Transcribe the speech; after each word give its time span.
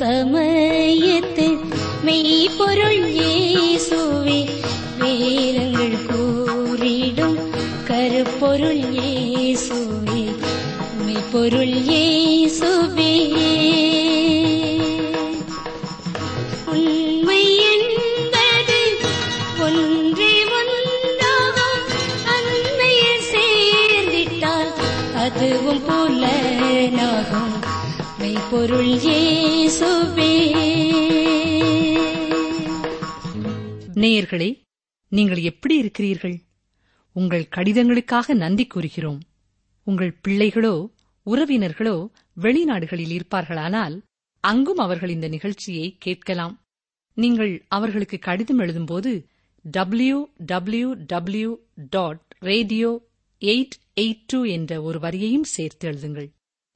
സമയത്ത് 0.00 1.46
മെയ് 2.04 2.36
പൊരുൾ 2.58 2.94
യേസുവേ 3.18 4.38
വേലങ്ങൾ 5.00 5.92
കൂരിടും 6.08 7.32
കരുപ്പൊരുൾ 7.90 8.76
യേസുവേ 8.98 9.99
பொருள் 11.32 11.74
இயேசுவே 11.88 13.12
உண்மை 16.72 17.42
என்பது 17.72 18.78
ஒன்றே 19.66 20.32
ஒன்றாகும் 20.58 21.86
சேர்ந்திட்டால் 23.30 24.72
அதுவும் 25.24 25.82
புலனாகும். 25.88 27.56
மெய்ப்பொருள் 28.20 28.92
இயேசுவே 29.06 30.34
நேயர்களே 34.02 34.50
நீங்கள் 35.08 35.42
எப்படி 35.50 35.76
இருக்கிறீர்கள்? 35.78 36.38
உங்கள் 37.16 37.52
கடிதங்களுக்காக 37.56 38.34
நன்றி 38.44 38.66
கூறுகிறோம். 38.66 39.20
உங்கள் 39.86 40.12
பிள்ளைகளோ 40.24 40.74
உறவினர்களோ 41.30 41.96
வெளிநாடுகளில் 42.40 43.14
இருப்பார்களானால் 43.16 43.96
அங்கும் 44.44 44.76
அவர்கள் 44.76 45.10
இந்த 45.10 45.28
நிகழ்ச்சியை 45.28 45.96
கேட்கலாம். 45.98 46.54
நீங்கள் 47.16 47.64
அவர்களுக்கு 47.68 48.18
கடிதம் 48.18 48.58
எழுதும்போது 48.58 49.12
W 49.64 50.18
W 50.46 50.94
W 51.06 51.50
dot 51.90 52.22
radio 52.38 52.90
eight 53.42 53.76
eight 54.00 54.24
two 54.26 54.44
என்ற 54.44 54.82
ஒரு 54.82 54.98
வரியையும் 54.98 55.48
சேர்த்து 55.56 55.90
எழுதுங்கள். 55.90 56.28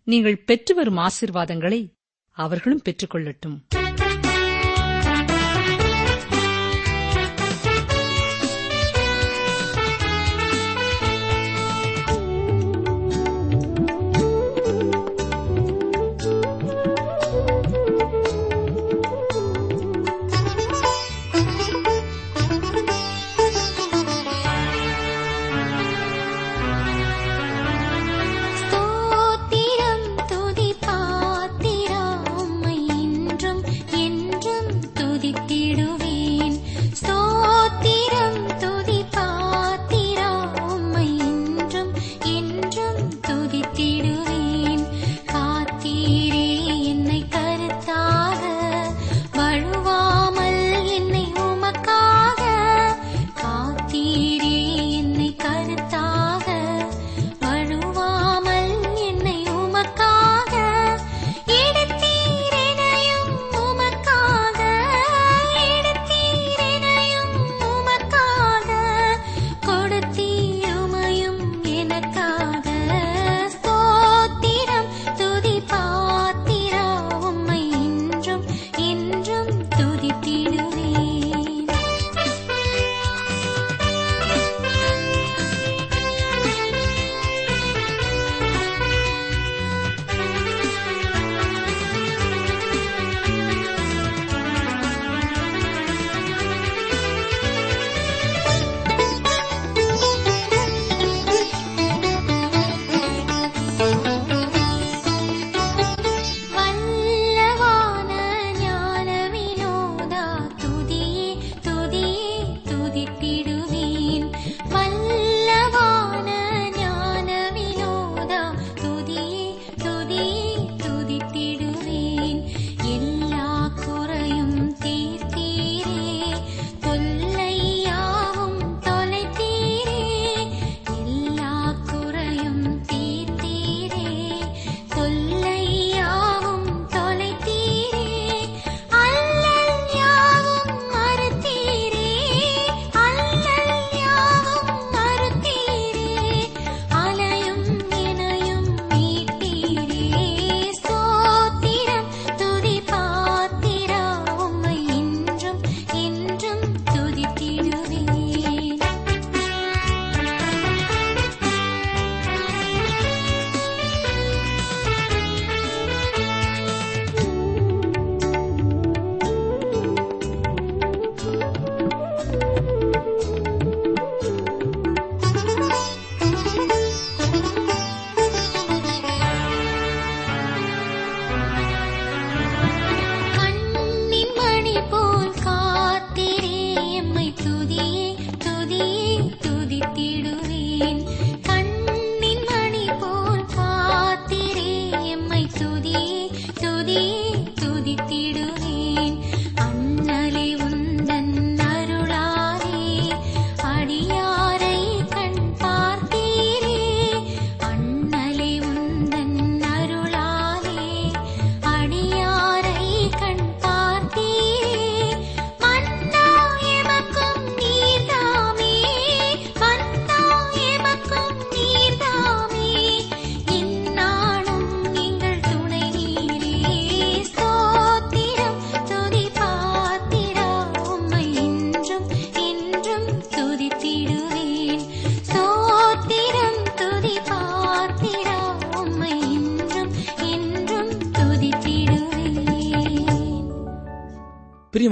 நீங்கள் 0.06 0.38
பெற்று 0.38 0.74
வரும் 0.74 0.96
ஆசிர்வாதங்களை 0.96 1.80
அவர்களும் 2.36 2.82
பெற்றுக்கொள்ளட்டும் 2.84 3.56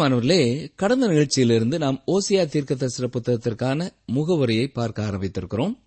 பிரியமானவர்களே 0.03 0.73
கடந்த 0.75 1.07
நிகழ்ச்சியிலிருந்து 1.09 1.79
நாம் 1.79 2.03
ஓசியா 2.07 2.45
தீர்க்கதரிசன 2.45 3.07
புத்தகத்திற்கான 3.07 3.91
முகவரியை 4.15 4.73
பார்க்க 4.73 5.03
ஆரம்பித்திருக்கிறோம். 5.03 5.79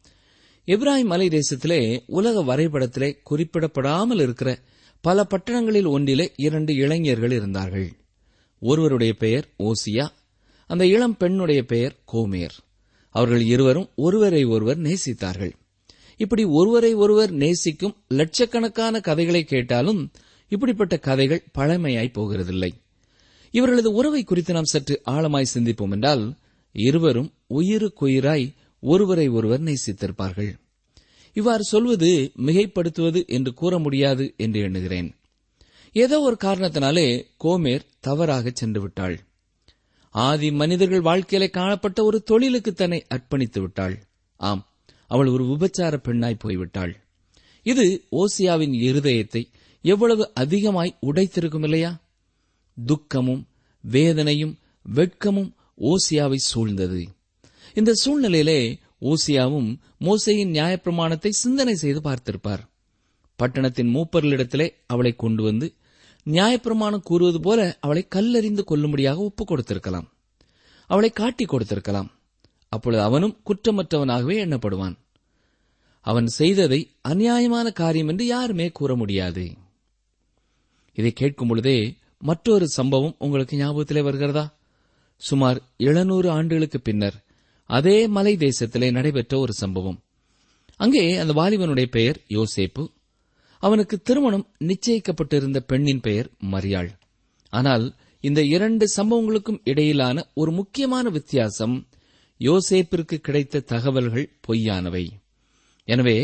இப்ராஹிம் 0.66 1.06
மலை 1.06 1.28
தேசத்திலே 1.28 2.04
உலக 2.06 2.44
வரைபடத்திலே 2.44 3.18
குறிப்பிடப்படாமல் 3.24 4.20
இருக்கிற 4.20 4.60
பல 5.02 5.28
பட்டணங்களில் 5.30 5.88
ஒன்றிலே 5.88 6.34
இரண்டு 6.36 6.76
இளைஞர்கள் 6.76 7.32
இருந்தார்கள். 7.32 7.92
ஒருவருடைய 8.60 9.14
பெயர் 9.14 9.48
ஓசியா 9.60 10.08
அந்த 10.68 10.86
இளம் 10.86 11.18
பெண்ணுடைய 11.18 11.64
பெயர் 11.64 11.96
கோமேர். 12.14 12.56
அவர்கள் 13.10 13.42
இருவரும் 13.42 13.90
ஒருவரை 13.96 14.44
ஒருவர் 14.44 14.78
நேசித்தார்கள். 14.78 15.52
இப்படி 16.18 16.44
ஒருவரை 16.44 16.94
ஒருவர் 16.94 17.32
நேசிக்கும் 17.32 17.96
லட்சக்கணக்கான 18.08 19.00
கதைகளை 19.00 19.44
கேட்டாலும் 19.44 20.12
இப்படிப்பட்ட 20.48 20.98
கதைகள் 20.98 21.48
பழமையாய் 21.52 22.12
போகிறதில்லை. 22.16 22.70
இவர்களது 23.56 23.90
உறவை 23.92 24.22
குறித்து 24.24 24.54
நாம் 24.54 24.72
சற்று 24.72 24.96
ஆழமாய் 25.06 25.54
சிந்திப்போம் 25.54 25.92
என்றால் 25.92 26.24
இருவரும் 26.75 27.30
உயிருக்குயிராய் 27.50 28.48
ஒருவரை 28.84 29.28
ஒருவர் 29.28 29.63
நேசித்திருப்பார்கள். 29.63 30.52
இவ்வாறு 31.36 31.63
சொல்வது 31.63 32.10
மிகைப்படுத்துவது 32.38 33.22
என்று 33.28 33.52
கூற 33.54 33.80
முடியாது 33.80 34.25
என்று 34.38 34.60
எண்ணுகிறேன். 34.60 35.10
ஏதோ 35.96 36.18
ஒரு 36.19 36.38
காரணத்தினாலே 36.44 37.07
கோமேர் 37.44 37.88
தவறாக 38.00 38.52
சென்று 38.54 38.81
விட்டாள் 38.81 39.16
ஆதி 40.16 40.50
மனிதர்கள் 40.51 41.01
வாழ்க்கையிலே 41.01 41.48
காணப்பட்ட 41.50 42.00
ஒரு 42.04 42.18
தொழிலுக்கு 42.24 42.72
தன்னை 42.74 43.00
அர்ப்பணித்து 43.16 43.60
விட்டாள். 43.60 43.96
ஆம் 44.40 44.62
அவள் 45.08 45.28
ஒரு 45.28 45.44
உபச்சார 45.46 45.96
பெண்ணாய் 45.98 46.44
போய்விட்டாள். 46.44 46.94
இது 47.66 47.86
ஓசியாவின் 48.22 48.75
இருதயத்தை 48.88 49.42
எவ்வளவு 49.86 50.24
அதிகமாய் 50.34 50.98
உடைத்திருக்கும் 51.01 51.63
இல்லையா? 51.63 51.92
துக்கமும் 52.86 53.48
வேதனையும் 53.81 54.60
வெட்கமும் 54.95 55.54
ஓசியாவை 55.77 56.38
சூழ்ந்தது. 56.54 57.06
இந்த 57.74 57.94
சூழ்நிலையிலே 58.06 58.80
ஓசியாவும் 59.01 59.80
மோசையின் 60.00 60.51
நியாயப்பிரமாணத்தை 60.51 61.30
சிந்தனை 61.30 61.75
செய்து 61.75 62.01
பார்த்திருப்பார். 62.01 62.60
பட்டணத்தின் 63.36 63.95
மூப்பர்களிடத்திலே 63.95 64.69
அவளை 64.86 65.16
கொண்டு 65.16 65.44
வந்து 65.44 65.74
நியாயப்பிரமாணம் 66.25 67.01
கூறுவது 67.01 67.39
போல 67.39 67.77
அவளை 67.81 68.07
கல்லறிந்து 68.16 68.63
கொள்ளும்படியாக 68.63 69.19
ஒப்புக் 69.19 69.51
கொடுத்திருக்கலாம். 69.51 70.07
அவளை 70.88 71.10
காட்டிக் 71.10 71.54
கொடுத்திருக்கலாம். 71.54 72.10
அப்பொழுது 72.69 73.04
அவனும் 73.04 73.42
குற்றமற்றவனாகவே 73.45 74.36
எண்ணப்படுவான். 74.45 74.98
அவன் 76.01 76.27
செய்ததை 76.27 76.92
அநியாயமான 77.07 77.72
காரியம் 77.72 78.07
என்று 78.07 78.25
யாருமே 78.25 78.69
கூற 78.69 78.95
முடியாது. 78.95 79.54
இதை 80.94 81.12
கேட்கும் 81.12 81.48
பொழுதே 81.48 81.95
மற்றொரு 82.27 82.68
சம்பவம் 82.77 83.16
உங்களுக்கு 83.19 83.56
ஞாபகத்திலே 83.57 84.01
வருகிறதா? 84.04 84.45
சுமார் 85.22 85.60
எழுநூறு 85.88 86.27
ஆண்டுகளுக்கு 86.30 86.80
பின்னர் 86.80 87.18
அதே 87.69 87.98
மலை 88.07 88.33
தேசத்திலே 88.36 88.88
நடைபெற்ற 88.92 89.33
ஒரு 89.39 89.54
சம்பவம். 89.54 90.00
அங்கே 90.80 91.04
அந்த 91.22 91.33
வாலிபனுடைய 91.33 91.88
பெயர் 91.89 92.18
யோசேப்பு. 92.30 92.83
அவனுக்கு 93.63 93.95
திருமணம் 94.01 94.48
நிச்சயிக்கப்பட்டிருந்த 94.69 95.60
பெண்ணின் 95.68 96.01
பெயர் 96.01 96.30
மரியாள். 96.54 96.89
ஆனால் 97.54 97.86
இந்த 98.24 98.42
இரண்டு 98.56 98.86
சம்பவங்களுக்கும் 98.95 99.62
இடையிலான 99.63 100.18
ஒரு 100.33 100.51
முக்கியமான 100.51 101.10
வித்தியாசம் 101.10 101.75
யோசேப்பிற்கு 102.39 103.18
கிடைத்த 103.27 103.63
தகவல்கள் 103.74 104.27
பொய்யானவை. 104.48 105.06
எனவே 105.88 106.18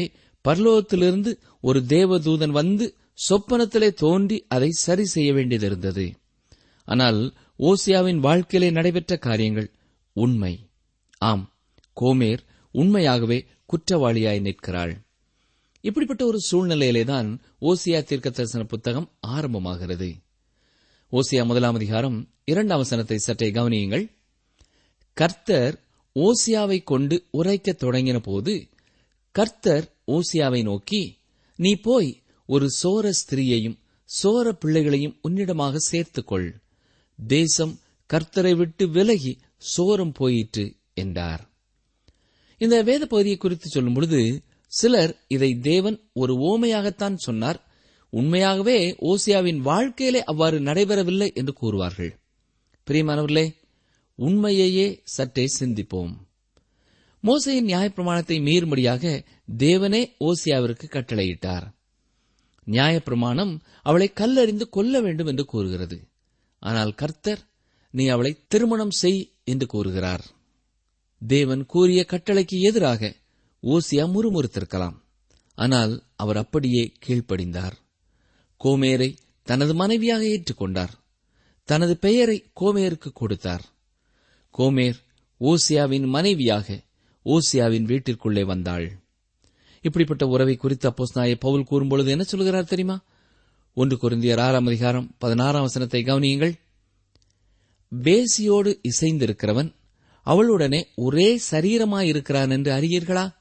பர்லோகத்திலிருந்து 0.45 1.31
ஒரு 1.61 1.79
தேவதூதன் 1.87 2.55
வந்து 2.59 2.85
சொப்பனத்திலே 3.29 3.93
தோன்றி 3.93 4.45
அதை 4.47 4.69
சரி 4.69 5.05
செய்ய 5.05 5.33
வேண்டியதிருந்தது. 5.33 6.15
ஆனால் 6.85 7.33
ஓசியாவின் 7.59 8.17
வாழ்க்கையிலே 8.17 8.71
நடைபெற்ற 8.71 9.17
காரியங்கள் 9.17 9.71
உண்மை. 10.13 10.69
ஆம் 11.17 11.53
கோமேர் 12.01 12.39
உண்மையாகவே 12.71 13.45
குற்றவாளியாய் 13.65 14.41
நிற்கிறாள். 14.41 15.01
இப்படிப்பட்ட 15.81 16.25
ஒரு 16.25 16.39
சூழ்நிலையிலேதான் 16.51 17.39
ஓசியா 17.61 18.03
தீர்க்க 18.03 18.29
தரிசன 18.29 18.63
புத்தகம் 18.63 19.11
ஆரம்பமாகிறது. 19.27 20.21
ஓசியா 21.11 21.45
முதலாம் 21.45 21.75
அதிகாரம் 21.75 22.29
இரண்டாம் 22.43 22.77
வசனத்தை 22.77 23.17
சற்றே 23.17 23.51
கவனியுங்கள். 23.51 24.11
கர்த்தர் 25.13 25.83
ஓசியாவை 26.15 26.83
கொண்டு 26.83 27.25
உரைக்கத் 27.31 27.83
தொடங்கின 27.83 28.19
போது 28.19 28.67
கர்த்தர் 29.31 29.95
ஓசியாவை 30.07 30.63
நோக்கி 30.63 31.19
நீ 31.55 31.75
போய் 31.75 32.20
ஒரு 32.53 32.67
சோர 32.81 33.05
ஸ்திரீயையும் 33.19 33.77
சோர 34.09 34.51
பிள்ளைகளையும் 34.51 35.17
உன்னிடமாக 35.27 35.75
சேர்த்துக்கொள். 35.91 36.47
தேசம் 37.19 37.73
கர்த்தரை 38.09 38.53
விட்டு 38.55 38.83
விலகி 38.89 39.33
சோரம் 39.71 40.13
போயிற்று 40.13 40.65
என்றார். 40.93 41.43
இந்த 42.57 42.77
வேத 42.83 43.03
பகுதியை 43.05 43.37
குறித்து 43.37 43.67
சொல்லும் 43.69 43.93
பொழுது 43.93 44.21
சிலர் 44.71 45.13
இதை 45.27 45.51
தேவன் 45.59 45.97
ஒரு 46.13 46.33
ஓமையாகத்தான் 46.49 47.15
சொன்னார். 47.15 47.59
உண்மையாகவே 48.13 48.79
ஓசியாவின் 49.01 49.59
வாழ்க்கையிலே 49.59 50.21
அவ்வாறு 50.23 50.57
நடைபெறவில்லை 50.59 51.29
என்று 51.33 51.53
கூறுவார்கள். 51.61 52.11
பிரியமானவர்களே 52.87 53.47
உண்மையையே 54.19 54.87
சற்றே 55.15 55.45
சிந்திப்போம். 55.59 56.13
மோசையின் 57.23 57.69
நியாயப்பிரமாணத்தை 57.71 58.37
மீறும்படியாக 58.47 59.03
தேவனே 59.57 60.01
ஓசியாவிற்கு 60.19 60.85
கட்டளையிட்டார். 60.87 61.65
நியாயப்பிரமாணம் 62.71 63.59
அவளை 63.81 64.11
கல்லறிந்து 64.15 64.69
கொல்ல 64.69 65.01
வேண்டும் 65.01 65.27
என்று 65.27 65.45
கூறுகிறது. 65.45 66.07
ஆனால் 66.59 66.93
கர்த்தர் 66.93 67.39
நீ 67.91 68.07
அவளை 68.07 68.37
திருமணம் 68.47 68.91
செய் 68.91 69.33
என்று 69.43 69.67
கூறுகிறார். 69.67 70.25
தேவன் 71.27 71.65
கூறிய 71.65 72.05
கட்டளைக்கு 72.07 72.59
எதிராக 72.59 73.15
ஓசியா 73.63 74.05
முறுமுறுத்திருக்கலாம். 74.09 74.95
ஆனால் 75.55 76.03
அவர் 76.15 76.37
அப்படியே 76.37 76.91
கீழ்ப்படிந்தார். 77.05 77.73
கோமேரை 78.63 79.17
தனது 79.43 79.73
மனைவியாக 79.73 80.23
ஏற்றுக்கொண்டார். 80.23 80.93
தனது 81.63 81.97
பெயரை 81.97 82.51
கோமேருக்கு 82.61 83.11
கொடுத்தார். 83.13 83.65
கோமேர் 84.57 84.95
ஓசியாவின் 85.39 86.05
மனைவியாக 86.05 86.83
ஓசியாவின் 87.25 87.85
வீட்டிற்குள்ளே 87.85 88.45
வந்தாள். 88.45 89.00
இப்படிப்பட்ட 89.81 90.27
உறவை 90.27 90.55
குறித்து 90.55 90.89
அப்போஸ் 90.89 91.13
நாயை 91.13 91.35
பவுல் 91.35 91.65
கூறும்பொழுது 91.71 92.07
என்ன 92.07 92.23
சொல்கிறார் 92.23 92.65
தெரியுமா? 92.65 93.03
ஒன்று 93.73 93.97
குருந்தியர் 94.01 94.39
ஆறாம் 94.39 94.65
அதிகாரம் 94.65 95.15
பதினாறாம் 95.17 95.61
வசனத்தை 95.61 96.03
கவனியுங்கள். 96.03 96.53
பேசியோடு 98.03 98.79
இசைந்திருக்கிறவன் 98.91 99.73
அவளுடனே 100.25 100.83
ஒரே 100.95 101.41
சரீரமாயிருக்கிறான் 101.51 102.49
என்று 102.49 102.71
அறியீர்களா? 102.73 103.33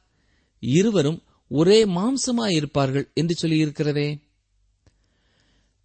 இருவரும் 0.58 1.22
ஒரே 1.48 1.84
மாம்சமாயிருப்பார்கள் 1.84 3.12
என்று 3.12 3.48
சொல்லியிருக்கிறதே. 3.48 4.20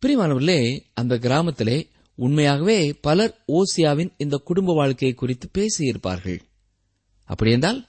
பிரிமானவர்களே 0.01 0.79
அந்த 0.93 1.17
கிராமத்திலே 1.17 1.87
உண்மையாகவே 2.15 2.93
பலர் 2.93 3.43
ஓசியாவின் 3.47 4.13
இந்த 4.17 4.37
குடும்ப 4.37 4.73
வாழ்க்கையை 4.73 5.17
குறித்து 5.17 5.49
பேசியிருப்பார்கள். 5.57 6.39
அப்படியென்றால் 7.23 7.87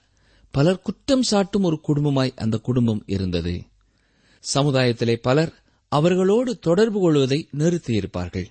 பலர் 0.56 0.80
குற்றம் 0.80 1.22
சாட்டும் 1.22 1.62
ஒரு 1.62 1.80
குடும்பமாய் 1.88 2.32
அந்த 2.36 2.58
குடும்பம் 2.58 3.02
இருந்தது. 3.06 3.62
சமுதாயத்திலே 4.40 5.16
பலர் 5.16 5.62
அவர்களோடு 5.88 6.58
தொடர்பு 6.58 7.00
கொள்வதை 7.00 7.48
நிறுத்தியிருப்பார்கள். 7.58 8.44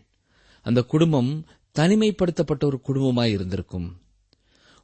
அந்த 0.61 0.81
குடும்பம் 0.81 1.45
தனிமைப்படுத்தப்பட்ட 1.79 2.63
ஒரு 2.65 2.81
குடும்பமாய் 2.87 3.31
இருந்திருக்கும். 3.31 4.01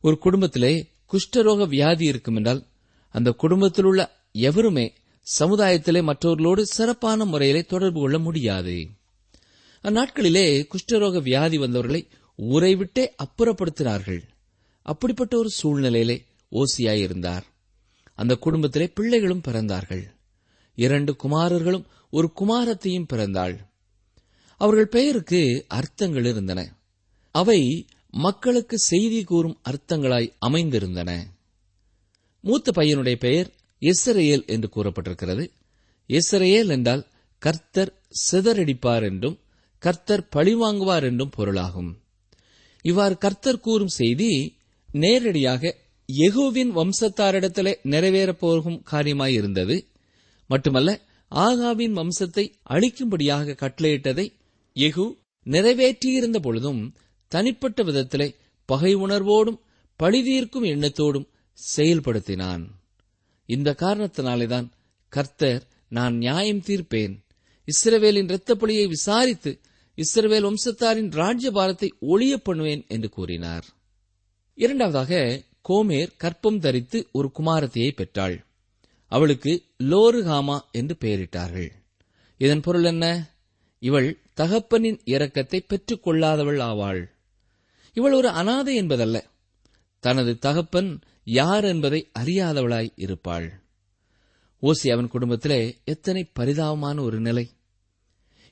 ஒரு 0.02 0.18
குடும்பத்திலே 0.18 0.90
குஷ்டரோக 1.12 1.68
வியாதி 1.68 2.06
இருக்கும் 2.06 2.36
என்றால் 2.36 2.66
அந்த 3.10 3.32
குடும்பத்தில் 3.32 3.86
உள்ள 3.86 4.20
எவருமே 4.32 4.94
சமுதாயத்திலே 5.22 6.02
மற்றவர்களோடு 6.02 6.66
சிறப்பான 6.66 7.26
முறையிலே 7.26 7.64
தொடர்பு 7.64 8.00
கொள்ள 8.00 8.20
முடியாது. 8.20 8.88
அந்நாட்களிலே 9.84 10.68
குஷ்டரோக 10.68 11.22
வியாதி 11.22 11.58
வந்தவர்களை 11.58 12.08
ஊரை 12.36 12.76
விட்டே 12.76 13.14
அப்புறப்படுத்தினார்கள். 13.24 14.22
அப்படிப்பட்ட 14.82 15.38
ஒரு 15.38 15.50
சூழ்நிலையிலே 15.64 16.30
ஓசியாயிருந்தார். 16.52 17.42
அந்த 18.16 18.36
குடும்பத்திலே 18.36 18.88
பிள்ளைகளும் 18.88 19.42
பிறந்தார்கள். 19.48 20.04
இரண்டு 20.76 21.16
குமாரர்களும் 21.16 21.86
ஒரு 22.10 22.32
குமாரத்தையும் 22.40 23.10
பிறந்தாள். 23.14 23.70
அவர்கள் 24.58 24.88
பெயருக்கு 24.88 25.66
அர்த்தங்கள் 25.68 26.26
இருந்தன. 26.26 26.76
அவை 27.32 27.88
மக்களுக்கு 28.10 28.78
செய்தி 28.78 29.24
கூறும் 29.24 29.60
அர்த்தங்களாய் 29.70 30.34
அமைந்திருந்தன. 30.46 31.24
மூத்த 32.42 32.72
பையனுடைய 32.76 33.16
பெயர் 33.16 33.52
எஸ்ரேல் 33.80 34.46
என்று 34.46 34.70
கூறப்பட்டிருக்கிறது. 34.76 35.52
எஸ்ரேல் 36.08 36.70
என்றால் 36.70 37.08
கர்த்தர் 37.40 38.02
சிதறடிப்பார் 38.32 39.04
என்றும் 39.04 39.40
கர்த்தர் 39.80 40.28
பழிவாங்குவார் 40.36 41.04
என்றும் 41.04 41.30
பொருளாகும். 41.30 42.02
இவ்வாறு 42.82 43.18
கர்த்தர் 43.18 43.60
கூறும் 43.60 43.88
செய்தி 43.88 44.58
நேரடியாக 44.92 45.81
யெகோவின் 46.18 46.72
வம்சத்தாரிடத்திலே 46.76 47.74
நிறைவேறப் 47.84 48.40
போகும் 48.40 48.84
மட்டுமல்ல 50.48 51.02
ஆகாவின் 51.32 51.94
வம்சத்தை 51.94 52.52
அழிக்கும்படியாக 52.70 53.56
கட்டளையிட்டதை 53.56 54.34
யெகூ 54.76 55.14
நிறைவேற்றியிருந்த 55.46 56.38
பொழுதும் 56.38 56.94
தனிப்பட்ட 57.28 57.84
விதத்திலே 57.84 58.36
பகை 58.66 58.96
உணர்வோடும் 58.96 59.60
பழிதீர்க்கும் 60.04 60.68
எண்ணத்தோடும் 60.68 61.28
செயல்படுத்தினான். 61.76 62.66
இந்த 63.46 63.76
காரணத்தினாலேதான் 63.78 64.72
கர்த்தர் 65.08 65.68
நான் 65.88 66.16
நியாயம் 66.16 66.62
தீர்ப்பேன். 66.62 67.16
இஸ்ரவேலின் 67.68 68.30
இரத்தப்பழியை 68.30 68.88
விசாரித்து 68.88 69.60
இஸ்ரவேல் 69.98 70.48
வம்சத்தாரின் 70.48 71.10
ராஜ்யபாரத்தை 71.12 71.90
ஒளிய 72.02 72.38
பண்ணுவேன் 72.38 72.86
என்று 72.88 73.10
கூறினார். 73.10 73.66
இரண்டாவதாக 74.56 75.42
கோமேர் 75.70 76.16
கற்பம் 76.18 76.60
தரித்து 76.60 77.08
ஒரு 77.12 77.32
குமாரத்தியை 77.40 77.92
பெற்றாள். 77.92 78.46
அவளுக்கு 79.08 79.64
லோருகாமா 79.84 80.60
என்று 80.72 80.98
பெயரிட்டார்கள். 81.00 81.70
இதன் 82.38 82.62
பொருள் 82.62 82.84
என்ன? 82.84 83.36
இவள் 83.80 84.20
தகப்பனின் 84.36 85.00
இரக்கத்தை 85.06 85.60
பெற்றுக் 85.68 86.08
கொள்ளாதவள் 86.08 86.58
ஆவாள். 86.58 87.06
இவள் 87.94 88.14
ஒரு 88.14 88.30
அனாதை 88.30 88.76
என்பதல்ல. 88.76 89.30
தனது 90.00 90.38
தகப்பன் 90.38 91.02
யார் 91.24 91.64
என்பதை 91.64 92.12
அறியாதவளாய் 92.20 92.92
இருப்பாள். 92.96 93.62
ஓசி 94.62 94.92
அவன் 94.92 95.08
குடும்பத்திலே 95.08 95.78
எத்தனை 95.84 96.32
பரிதாபமான 96.40 97.02
ஒரு 97.02 97.20
நிலை. 97.20 97.50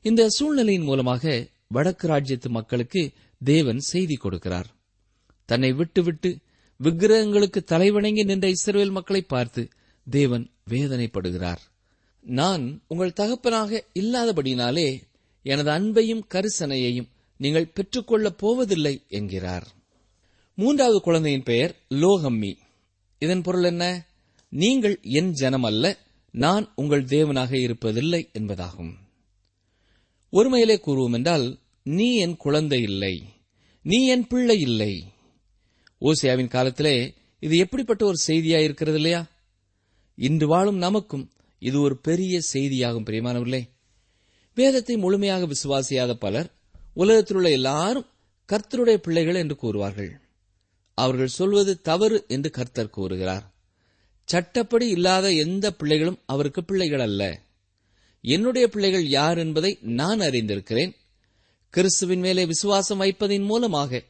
இந்த 0.02 0.30
சூழ்நிலையின் 0.30 0.84
மூலமாக 0.84 1.48
வடக்கு 1.68 2.08
ராஜ்யத்து 2.08 2.50
மக்களுக்கு 2.50 3.12
தேவன் 3.44 3.80
செய்தி 3.80 4.18
கொடுக்கிறார். 4.24 4.66
தன்னை 5.46 5.72
விட்டுவிட்டு 5.72 6.38
விக்கிரகங்களுக்கு 6.84 7.64
தலைவணங்கி 7.72 8.24
நின்ற 8.24 8.50
இஸ்ரேல் 8.50 8.90
மக்களை 8.90 9.22
பார்த்து 9.22 9.70
தேவன் 10.10 10.52
வேதனைப்படுகிறார். 10.70 11.58
நான் 12.22 12.82
உங்கள் 12.88 13.14
தகப்பனாக 13.14 13.86
இல்லாதபடினாலே 13.94 15.02
எனது 15.42 15.72
அன்பையும் 15.72 16.22
கரிசனையையும் 16.30 17.10
நீங்கள் 17.38 17.72
பெற்றுக்கொள்ளப் 17.74 18.38
போவதில்லை 18.38 19.04
என்கிறார். 19.08 19.68
மூன்றாவது 20.56 21.02
குழந்தையின் 21.02 21.44
பெயர் 21.44 21.76
லோகம்மி. 21.90 22.58
இதன் 23.20 23.42
பொருள் 23.42 23.64
என்ன? 23.64 24.08
நீங்கள் 24.50 25.00
என் 25.02 25.32
ஜனம் 25.32 25.64
அல்ல 25.64 25.98
நான் 26.32 26.72
உங்கள் 26.76 27.04
தேவனாக 27.04 27.52
இருப்பதில்லை 27.60 28.28
என்பதாகும். 28.40 28.94
ஒருமையிலே 30.32 30.76
கூறுவோம் 30.76 31.14
என்றால் 31.14 31.60
நீ 31.84 32.16
என் 32.16 32.38
குழந்தை 32.38 32.82
இல்லை 32.82 33.24
நீ 33.84 34.08
என் 34.08 34.28
பிள்ளை 34.28 34.60
இல்லை. 34.60 35.04
ஓசியாவின் 36.02 36.48
காலத்திலே 36.48 37.14
இது 37.40 37.58
எப்படிப்பட்ட 37.58 38.06
ஒரு 38.06 38.18
செய்தியா 38.28 38.60
இருக்கிறது 38.64 38.98
இல்லையா 38.98 39.28
இன்று 40.16 40.48
வாழும் 40.48 40.78
நமக்கும் 40.78 41.32
இது 41.60 41.82
ஒரு 41.82 41.98
பெரிய 41.98 42.40
செய்தியாகும் 42.54 43.06
பிரியமானவர்களே. 43.06 43.70
வேதத்தை 44.56 44.98
முழுமையாக 44.98 45.48
விசுவாசியாத 45.48 46.14
பலர் 46.14 46.50
உலகத்தில் 46.94 47.38
உள்ள 47.38 47.50
எல்லாரும் 47.50 48.08
கர்த்தருடைய 48.50 48.96
பிள்ளைகள் 48.96 49.36
என்று 49.36 49.56
கூறுவார்கள். 49.56 50.12
அவர்கள் 50.94 51.28
சொல்வது 51.28 51.82
தவறு 51.82 52.26
என்று 52.28 52.50
கர்த்தர் 52.50 52.90
கூறுகிறார். 52.90 53.54
சட்டப்படி 54.24 54.88
இல்லாத 54.88 55.32
எந்த 55.32 55.74
பிள்ளைகளும் 55.74 56.20
அவருக்கு 56.26 56.64
பிள்ளைகள் 56.64 57.00
அல்ல. 57.00 57.42
என்னுடைய 58.22 58.68
பிள்ளைகள் 58.68 59.08
யார் 59.08 59.38
என்பதை 59.38 59.78
நான் 59.82 60.20
அறிந்திருக்கிறேன். 60.20 60.96
கிறிஸ்துவின் 61.70 62.20
மேலே 62.20 62.46
விசுவாசம் 62.46 63.02
வைப்பதின் 63.02 63.46
மூலமாக 63.46 64.04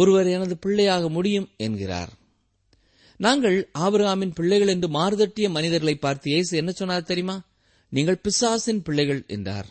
ஒருவர் 0.00 0.26
எனது 0.26 0.54
பிள்ளையாக 0.56 1.08
முடியும் 1.08 1.48
என்கிறார். 1.56 2.12
நாங்கள் 3.20 3.58
ஆபிரகாமின் 3.78 4.34
பிள்ளைகள் 4.34 4.68
என்று 4.68 4.88
மாறுதட்டிய 4.88 5.46
மனிதர்களை 5.50 5.94
பார்த்து 5.96 6.30
இயேசு 6.30 6.56
என்ன 6.56 6.70
சொன்னார் 6.70 7.10
தெரியுமா? 7.10 7.36
நீங்கள் 7.92 8.22
பிசாசின் 8.22 8.82
பிள்ளைகள் 8.82 9.22
என்றார். 9.26 9.68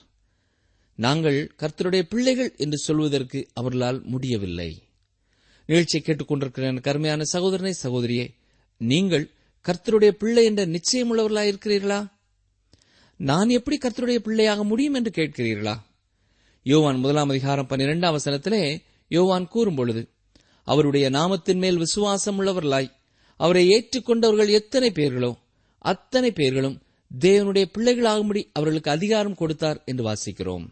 நாங்கள் 0.95 1.39
கர்த்தருடைய 1.61 2.01
பிள்ளைகள் 2.01 2.51
என்று 2.57 2.77
சொல்வதற்கு 2.77 3.39
அவர்களால் 3.53 3.99
முடியவில்லை. 4.03 4.69
நிகழ்ச்சியை 5.65 6.01
கேட்டுக்கொண்டிருக்கிற 6.05 6.65
என் 6.67 6.85
கருமையான 6.87 7.23
சகோதரனை 7.23 7.73
சகோதரியே 7.83 8.25
நீங்கள் 8.81 9.25
கர்த்தருடைய 9.65 10.11
பிள்ளை 10.21 10.43
என்ற 10.45 10.63
நிச்சயமுள்ளவர்களாக 10.65 11.51
இருக்கிறீர்களா? 11.51 11.99
நான் 13.19 13.49
எப்படி 13.49 13.77
கர்த்தருடைய 13.77 14.19
பிள்ளையாக 14.19 14.63
முடியும் 14.63 14.93
என்று 14.93 15.11
கேட்கிறீர்களா? 15.15 15.75
யோவான் 16.65 16.99
முதலாம் 16.99 17.29
அதிகாரம் 17.29 17.69
பன்னிரெண்டாம் 17.69 18.17
வசனத்திலே 18.17 18.63
யோவான் 19.11 19.51
கூறும்பொழுது 19.53 20.01
அவருடைய 20.65 21.09
நாமத்தின் 21.09 21.57
மேல் 21.57 21.77
விசுவாசம் 21.77 22.37
உள்ளவர்களாய் 22.39 22.91
அவரை 23.39 23.63
ஏற்றுக்கொண்டவர்கள் 23.67 24.51
எத்தனை 24.51 24.89
பேர்களோ 24.89 25.31
அத்தனை 25.77 26.31
பேர்களும் 26.31 26.77
தேவனுடைய 27.11 27.65
பிள்ளைகளாகும்படி 27.77 28.41
அவர்களுக்கு 28.53 28.91
அதிகாரம் 28.91 29.35
கொடுத்தார் 29.35 29.81
என்று 29.85 30.03
வாசிக்கிறோம். 30.03 30.65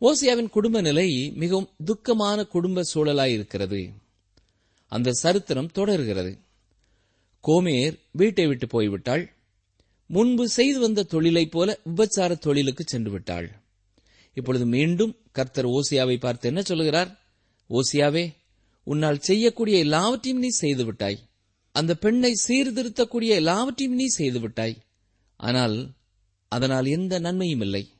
ஓசியாவின் 0.00 0.50
குடும்ப 0.50 0.80
நிலை 0.80 1.08
மிகவும் 1.34 1.70
துக்கமான 1.86 2.46
குடும்ப 2.46 2.82
சூழலாயிருக்கிறது 2.94 3.80
அந்த 4.92 5.12
சரித்திரம் 5.12 5.70
தொடர்கிறது. 5.70 6.32
கோமேர் 7.44 7.96
வீட்டை 8.10 8.46
விட்டு 8.46 8.66
போய்விட்டாள். 8.66 9.24
முன்பு 10.10 10.48
செய்து 10.48 10.78
வந்த 10.80 11.02
தொழிலைப் 11.02 11.50
போல 11.50 11.78
விபச்சார 11.84 12.34
தொழிலுக்கு 12.34 12.84
சென்று 12.86 13.10
விட்டாள். 13.10 13.48
இப்பொழுது 14.36 14.66
மீண்டும் 14.66 15.12
கர்த்தர் 15.32 15.68
ஓசியாவை 15.68 16.16
பார்த்து 16.18 16.48
என்ன 16.48 16.62
சொல்கிறார்? 16.62 17.10
ஓசியாவே 17.70 18.24
உன்னால் 18.88 19.18
செய்யக்கூடிய 19.18 19.78
எல்லாவற்றையும் 19.78 20.40
நீ 20.40 20.48
செய்துவிட்டாய். 20.60 21.18
அந்த 21.72 21.94
பெண்ணை 21.94 22.32
சீர்திருத்தக்கூடிய 22.48 23.28
எல்லாவற்றையும் 23.28 23.96
நீ 23.96 24.04
செய்துவிட்டாய். 24.18 24.76
ஆனால் 25.36 25.92
அதனால் 26.48 26.86
எந்த 26.86 27.18
நன்மையும் 27.18 27.60
இல்லை. 27.60 27.90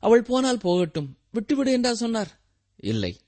அவள் 0.00 0.22
போனால் 0.22 0.58
போகட்டும். 0.58 1.16
விட்டுவிடு 1.30 1.72
என்றா 1.72 1.94
சொன்னார். 1.94 2.40
இல்லை. 2.76 3.20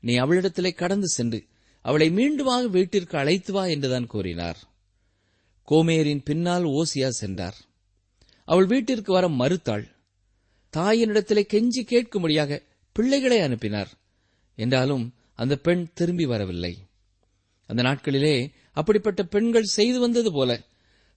நீ 0.00 0.18
அவளிடத்திலே 0.18 0.74
கடந்து 0.74 1.08
சென்று 1.08 1.46
அவளை 1.80 2.10
மீண்டுமாக 2.10 2.68
வீட்டிற்கு 2.68 3.18
அழைத்து 3.18 3.52
வா 3.52 3.64
என்றுதான் 3.64 4.06
கூறினார். 4.06 4.58
கோமேரின் 5.68 6.22
பின்னால் 6.24 6.64
ஓசியா 6.64 7.08
சென்றார். 7.08 7.56
அவள் 8.44 8.66
வீட்டிற்கு 8.66 9.12
வர 9.12 9.28
மறுத்தாள். 9.28 9.84
தாயினிடத்திலே 10.76 11.42
கெஞ்சி 11.52 11.82
கேட்கும்படியாக 11.82 12.62
பிள்ளைகளை 12.92 13.40
அனுப்பினார். 13.40 13.90
என்றாலும் 14.54 15.14
அந்த 15.34 15.56
பெண் 15.56 15.88
திரும்பி 15.92 16.24
வரவில்லை. 16.24 16.78
அந்த 17.66 17.82
நாட்களிலே 17.82 18.52
அப்படிப்பட்ட 18.72 19.22
பெண்கள் 19.22 19.62
செய்து 19.62 20.00
வந்தது 20.00 20.32
போல 20.32 20.60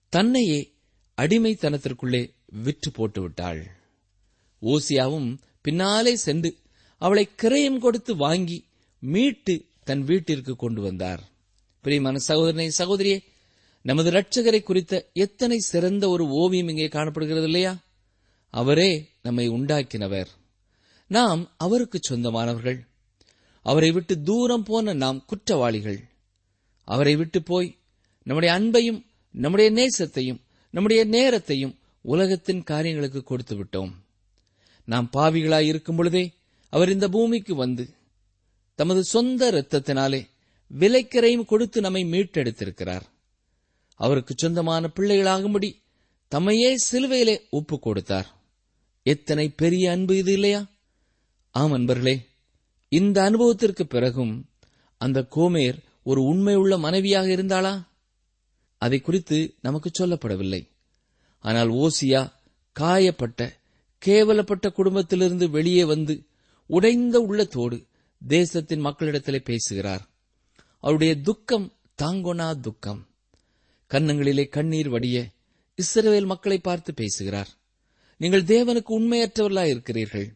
தன்னையே 0.08 0.72
அடிமைத்தனத்திற்குள்ளே 1.16 2.30
விற்று 2.46 2.90
போட்டு 2.90 3.20
விட்டாள். 3.20 3.70
ஓசியாவும் 4.62 5.38
பின்னாலே 5.62 6.16
சென்று 6.16 6.56
அவளை 6.98 7.28
கிரயம் 7.42 7.78
கொடுத்து 7.78 8.16
வாங்கி 8.16 8.66
மீட்டு 8.98 9.64
தன் 9.84 10.04
வீட்டிற்கு 10.04 10.56
கொண்டு 10.56 10.82
வந்தார். 10.82 11.22
பிரியமான 11.80 12.18
சகோதரனை 12.18 12.72
சகோதரியே 12.78 13.22
நமது 13.82 14.10
ரட்சகரை 14.10 14.62
குறித்த 14.62 15.10
எத்தனை 15.12 15.58
சிறந்த 15.58 16.08
ஒரு 16.08 16.28
ஓவியம் 16.28 16.68
இங்கே 16.68 16.88
காணப்படுகிறது 16.88 17.44
இல்லையா? 17.44 17.78
அவரே 18.50 19.08
நம்மை 19.22 19.50
உண்டாக்கினவர். 19.50 20.26
நாம் 21.06 21.50
அவருக்கு 21.56 21.98
சொந்தமானவர்கள். 22.02 22.86
அவரை 23.66 23.90
விட்டு 23.90 24.22
தூரம் 24.22 24.62
போன 24.62 24.92
நாம் 24.92 25.24
குற்றவாளிகள். 25.26 26.08
அவரை 26.84 27.16
விட்டு 27.16 27.42
போய் 27.42 27.76
நம்முடைய 28.22 28.54
அன்பையும் 28.54 29.04
நம்முடைய 29.30 29.70
நேசத்தையும் 29.70 30.40
நம்முடைய 30.70 31.04
நேரத்தையும் 31.04 31.78
உலகத்தின் 32.00 32.62
காரியங்களுக்கு 32.62 33.22
கொடுத்து 33.22 33.64
விட்டோம். 33.64 33.92
நாம் 34.84 35.10
பாவிகளாய் 35.12 35.66
இருக்கும் 35.66 35.96
பொழுதே 35.96 36.32
அவர் 36.68 36.90
இந்த 36.90 37.08
பூமிக்கு 37.08 37.54
வந்து 37.54 37.88
தமது 38.74 39.04
சொந்த 39.04 39.52
இரத்தத்தினாலே 39.52 40.26
விலைக்கரையும் 40.78 41.44
கொடுத்து 41.44 41.80
நம்மை 41.80 42.04
மீட்டெடுத்திருக்கிறார். 42.04 43.02
அவருக்கு 43.94 44.34
சொந்தமான 44.36 44.90
பிள்ளைகளாகும்படி 44.96 45.76
தம்மையே 46.34 46.74
சிலுவையிலே 46.92 47.40
ஒப்புக் 47.50 47.82
கொடுத்தார். 47.82 48.34
எத்தனை 49.02 49.48
பெரிய 49.48 49.90
அன்பு 49.90 50.16
இது 50.16 50.32
இல்லையா? 50.32 50.66
ஆம் 51.50 51.72
அன்பர்களே 51.72 52.26
இந்த 52.88 53.22
அனுபவத்திற்கு 53.22 53.86
பிறகும் 53.86 54.48
அந்த 54.98 55.26
கோமேர் 55.36 55.78
ஒரு 56.02 56.22
உண்மையுள்ள 56.22 56.78
மனைவியாக 56.78 57.26
இருந்தாளா? 57.26 57.86
அதை 58.78 59.00
குறித்து 59.00 59.54
நமக்கு 59.60 59.90
சொல்லப்படவில்லை. 59.98 60.68
ஆனால் 61.40 61.70
ஓசியா 61.70 62.32
காயப்பட்ட 62.72 63.52
கேவலப்பட்ட 64.06 64.72
குடும்பத்திலிருந்து 64.72 65.50
வெளியே 65.50 65.84
வந்து 65.84 66.26
உடைந்த 66.66 67.20
உள்ளத்தோடு 67.20 67.86
தேசத்தின் 68.26 68.84
மக்களிடத்திலே 68.84 69.38
பேசுகிறார். 69.38 70.08
அவருடைய 70.80 71.20
துக்கம் 71.20 71.72
தாங்கொனா 72.02 72.60
துக்கம். 72.60 73.06
கன்னங்களிலே 73.90 74.48
கண்ணீர் 74.48 74.88
வடிய 74.88 75.26
இஸ்ரவேல் 75.82 76.26
மக்களை 76.26 76.58
பார்த்து 76.58 76.94
பேசுகிறார். 76.94 77.48
நீங்கள் 78.18 78.42
தேவனுக்கு 78.42 78.88
உண்மையற்றவர்களாய் 78.88 79.68
இருக்கிறீர்கள் 79.68 80.34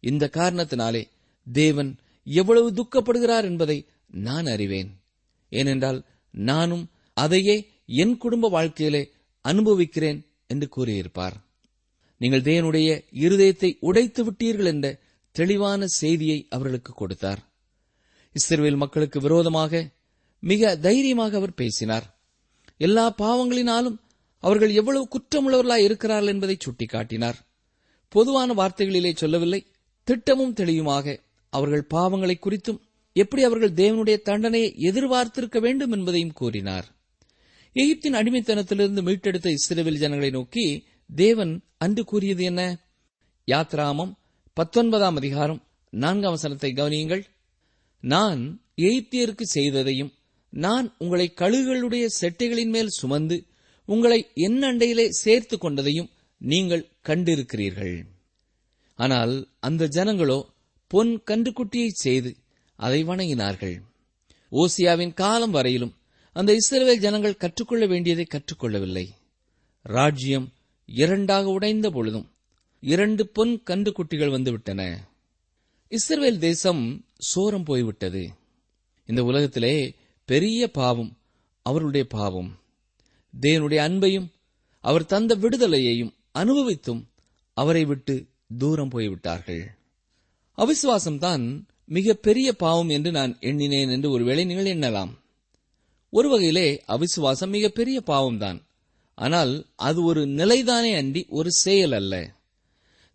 இந்த 0.00 0.30
காரணத்தினாலே 0.32 1.08
தேவன் 1.52 1.98
எவ்வளவு 2.24 2.72
துக்கப்படுகிறார் 2.72 3.44
என்பதை 3.44 3.86
நான் 4.06 4.46
அறிவேன். 4.46 5.00
ஏனென்றால் 5.48 6.04
நானும் 6.30 6.90
அதையே 7.14 7.70
என் 7.86 8.16
குடும்ப 8.16 8.48
வாழ்க்கையிலே 8.48 9.12
அனுபவிக்கிறேன் 9.40 10.26
என்று 10.46 10.68
கூறியிருப்பார். 10.68 11.36
நீங்கள் 12.16 12.42
தேவனுடைய 12.42 13.04
இருதயத்தை 13.12 13.76
உடைத்து 13.80 14.24
விட்டீர்கள் 14.24 14.66
என்ற 14.66 15.00
தெளிவான 15.32 15.86
செய்தியை 15.86 16.46
அவர்களுக்கு 16.50 16.92
கொடுத்தார். 16.92 17.38
இஸ்ரேல் 18.32 18.76
மக்களுக்கு 18.76 19.20
விரோதமாக 19.20 19.90
மிக 20.40 20.76
தைரியமாக 20.76 21.36
அவர் 21.36 21.54
பேசினார். 21.54 22.18
எல்லா 22.76 23.14
பாவங்களினாலும் 23.18 23.98
அவர்கள் 24.38 24.72
எவ்வளவு 24.74 25.08
குற்றமுள்ளவர்களாய் 25.08 25.82
இருக்கிறார்கள் 25.82 26.32
என்பதை 26.34 26.56
சுட்டிக்காட்டினார். 26.66 27.34
பொதுவான 28.08 28.54
வார்த்தைகளிலே 28.54 29.14
சொல்லவில்லை 29.14 29.66
திட்டமும் 30.04 30.52
தெளிவுமாக 30.52 31.22
அவர்கள் 31.56 31.90
பாவங்களை 31.94 32.36
குறித்தும் 32.38 32.80
எப்படி 33.16 33.42
அவர்கள் 33.48 33.78
தேவனுடைய 33.80 34.16
தண்டனையை 34.28 34.70
எதிர்பார்த்திருக்க 34.88 35.58
வேண்டும் 35.66 35.92
என்பதையும் 35.96 36.36
கூறினார். 36.40 36.86
எகிப்தின் 37.76 38.18
அடிமைத்தனத்திலிருந்து 38.20 39.02
மீட்டெடுத்த 39.08 39.48
இஸ்ரேவில் 39.58 40.00
ஜனங்களை 40.02 40.30
நோக்கி 40.30 40.64
தேவன் 41.10 41.52
அன்று 41.84 42.02
கூறியது 42.10 42.44
என்ன? 42.50 42.62
யாத்ராமம் 43.48 44.12
பத்தொன்பதாம் 44.56 45.16
அதிகாரம் 45.20 45.60
நான்காம் 45.92 46.34
வசனத்தை 46.36 46.70
கவனியுங்கள். 46.72 47.24
நான் 48.04 48.42
எகிப்தியருக்கு 48.86 49.44
செய்ததையும் 49.56 50.12
நான் 50.52 50.86
உங்களை 51.02 51.26
கழுகுகளுடைய 51.40 52.04
செட்டைகளின் 52.20 52.72
மேல் 52.74 52.96
சுமந்து 52.98 53.36
உங்களை 53.88 54.18
என் 54.46 54.60
அண்டையிலே 54.62 55.06
சேர்த்து 55.22 55.56
கொண்டதையும் 55.56 56.10
நீங்கள் 56.40 56.84
கண்டிருக்கிறீர்கள். 57.08 57.96
ஆனால் 58.98 59.34
அந்த 59.66 59.88
ஜனங்களோ 59.96 60.38
பொன் 60.94 61.12
கன்றுக்குட்டியை 61.30 61.88
செய்து 61.88 62.36
அதை 62.78 63.04
வணங்கினார்கள். 63.04 63.76
ஓசியாவின் 64.52 65.14
காலம் 65.14 65.50
வரையிலும் 65.50 65.94
அந்த 66.32 66.50
இஸ்ரேல் 66.54 66.98
ஜனங்கள் 66.98 67.36
கற்றுக்கொள்ள 67.36 67.86
வேண்டியதை 67.86 68.26
கற்றுக்கொள்ளவில்லை. 68.28 69.06
ராஜ்யம் 69.82 70.52
இரண்டாக 70.86 71.46
உடைந்த 71.48 71.90
பொழுதும் 71.90 72.28
இரண்டு 72.80 73.28
பொன் 73.28 73.62
கன்றுக்குட்டிகள் 73.70 74.34
வந்துவிட்டன. 74.36 74.80
இஸ்ரேல் 75.88 76.38
தேசம் 76.38 77.04
சோரம் 77.28 77.64
போய்விட்டது. 77.64 78.22
இந்த 79.06 79.24
உலகத்திலே 79.24 79.94
பெரிய 80.28 80.70
பாவம் 80.70 81.12
அவருடைய 81.62 82.06
பாவம். 82.08 82.50
தேவனுடைய 83.40 83.80
அன்பையும் 83.88 84.28
அவர் 84.84 85.06
தந்த 85.06 85.34
விடுதலையையும் 85.36 86.12
அனுபவித்தும் 86.34 87.02
அவரை 87.56 87.84
விட்டு 87.84 88.26
தூரம் 88.58 88.88
போய்விட்டார்கள். 88.88 89.64
அவிசுவாசம்தான் 90.58 91.44
மிக 91.84 92.14
பெரிய 92.14 92.48
பாவம் 92.52 92.88
என்று 92.88 93.10
நான் 93.10 93.32
எண்ணினேன் 93.40 93.88
என்று 93.88 94.10
ஒருவேளை 94.10 94.44
நீங்கள் 94.44 94.72
எண்ணலாம். 94.74 95.12
ஒரு 96.10 96.28
வகையிலே 96.28 96.68
அவிசுவாசம் 96.86 97.48
மிக 97.48 97.68
பெரிய 97.68 98.02
பாவம்தான். 98.06 98.58
ஆனால் 99.14 99.52
அது 99.74 100.02
ஒரு 100.02 100.26
நிலைதானே 100.26 100.96
அன்றி 100.96 101.26
ஒரு 101.28 101.50
செயல் 101.50 101.92
அல்ல. 101.92 102.14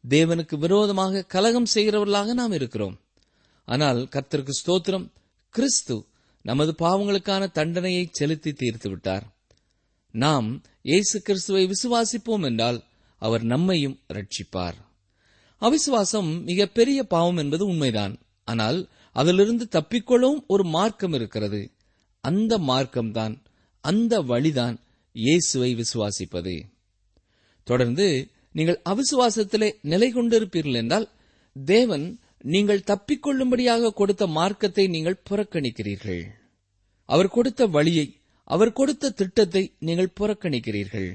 தேவனுக்கு 0.09 0.57
விரோதமாக 0.57 1.23
கலகம் 1.23 1.71
செய்கிறவர்களாக 1.73 2.33
நாம் 2.33 2.51
இருக்கிறோம். 2.51 2.99
ஆனால் 3.65 3.99
கர்த்தருக்கு 4.11 4.53
ஸ்தோத்திரம் 4.61 5.07
கிறிஸ்து 5.49 5.95
நமது 6.41 6.71
பாவங்களுக்கான 6.79 7.51
தண்டனையை 7.51 8.09
செலுத்தி 8.11 8.51
தீர்த்து 8.53 8.89
விட்டார் 8.89 9.25
நாம் 10.13 10.47
இயேசு 10.81 11.21
கிறிஸ்துவை 11.21 11.63
விசுவாசிப்போம் 11.65 12.45
என்றால் 12.45 12.79
அவர் 13.21 13.43
நம்மையும் 13.43 13.97
ரட்சிப்பார் 14.13 14.77
அவிசுவாசம் 15.61 16.43
மிக 16.43 16.65
பெரிய 16.77 16.99
பாவம் 17.03 17.37
என்பது 17.37 17.63
உண்மைதான். 17.65 18.13
ஆனால் 18.43 18.79
அதிலிருந்து 19.15 19.65
தப்பிக்கொள்ளவும் 19.71 20.43
ஒரு 20.47 20.63
மார்க்கம் 20.63 21.13
இருக்கிறது. 21.13 21.61
அந்த 22.23 22.53
மார்க்கம்தான் 22.57 23.35
அந்த 23.83 24.13
வழிதான் 24.21 24.77
இயேசுவை 25.15 25.71
விசுவாசிப்பது. 25.75 26.55
தொடர்ந்து 27.63 28.07
நீங்கள் 28.51 28.81
அவிசுவாசத்திலே 28.85 29.69
நிலை 29.81 30.09
கொண்டிருப்பீர்கள் 30.13 30.73
என்றால் 30.73 31.07
தேவன் 31.55 32.05
நீங்கள் 32.53 32.87
தப்பிக்கொள்ளும்படியாக 32.91 33.93
கொடுத்த 33.93 34.23
மார்க்கத்தை 34.27 34.85
நீங்கள் 34.87 35.23
புறக்கணிக்கிறீர்கள். 35.29 36.23
அவர் 37.05 37.29
கொடுத்த 37.29 37.61
வழியை 37.67 38.07
அவர் 38.47 38.71
கொடுத்த 38.73 39.09
திட்டத்தை 39.09 39.63
நீங்கள் 39.79 40.15
புறக்கணிக்கிறீர்கள். 40.19 41.09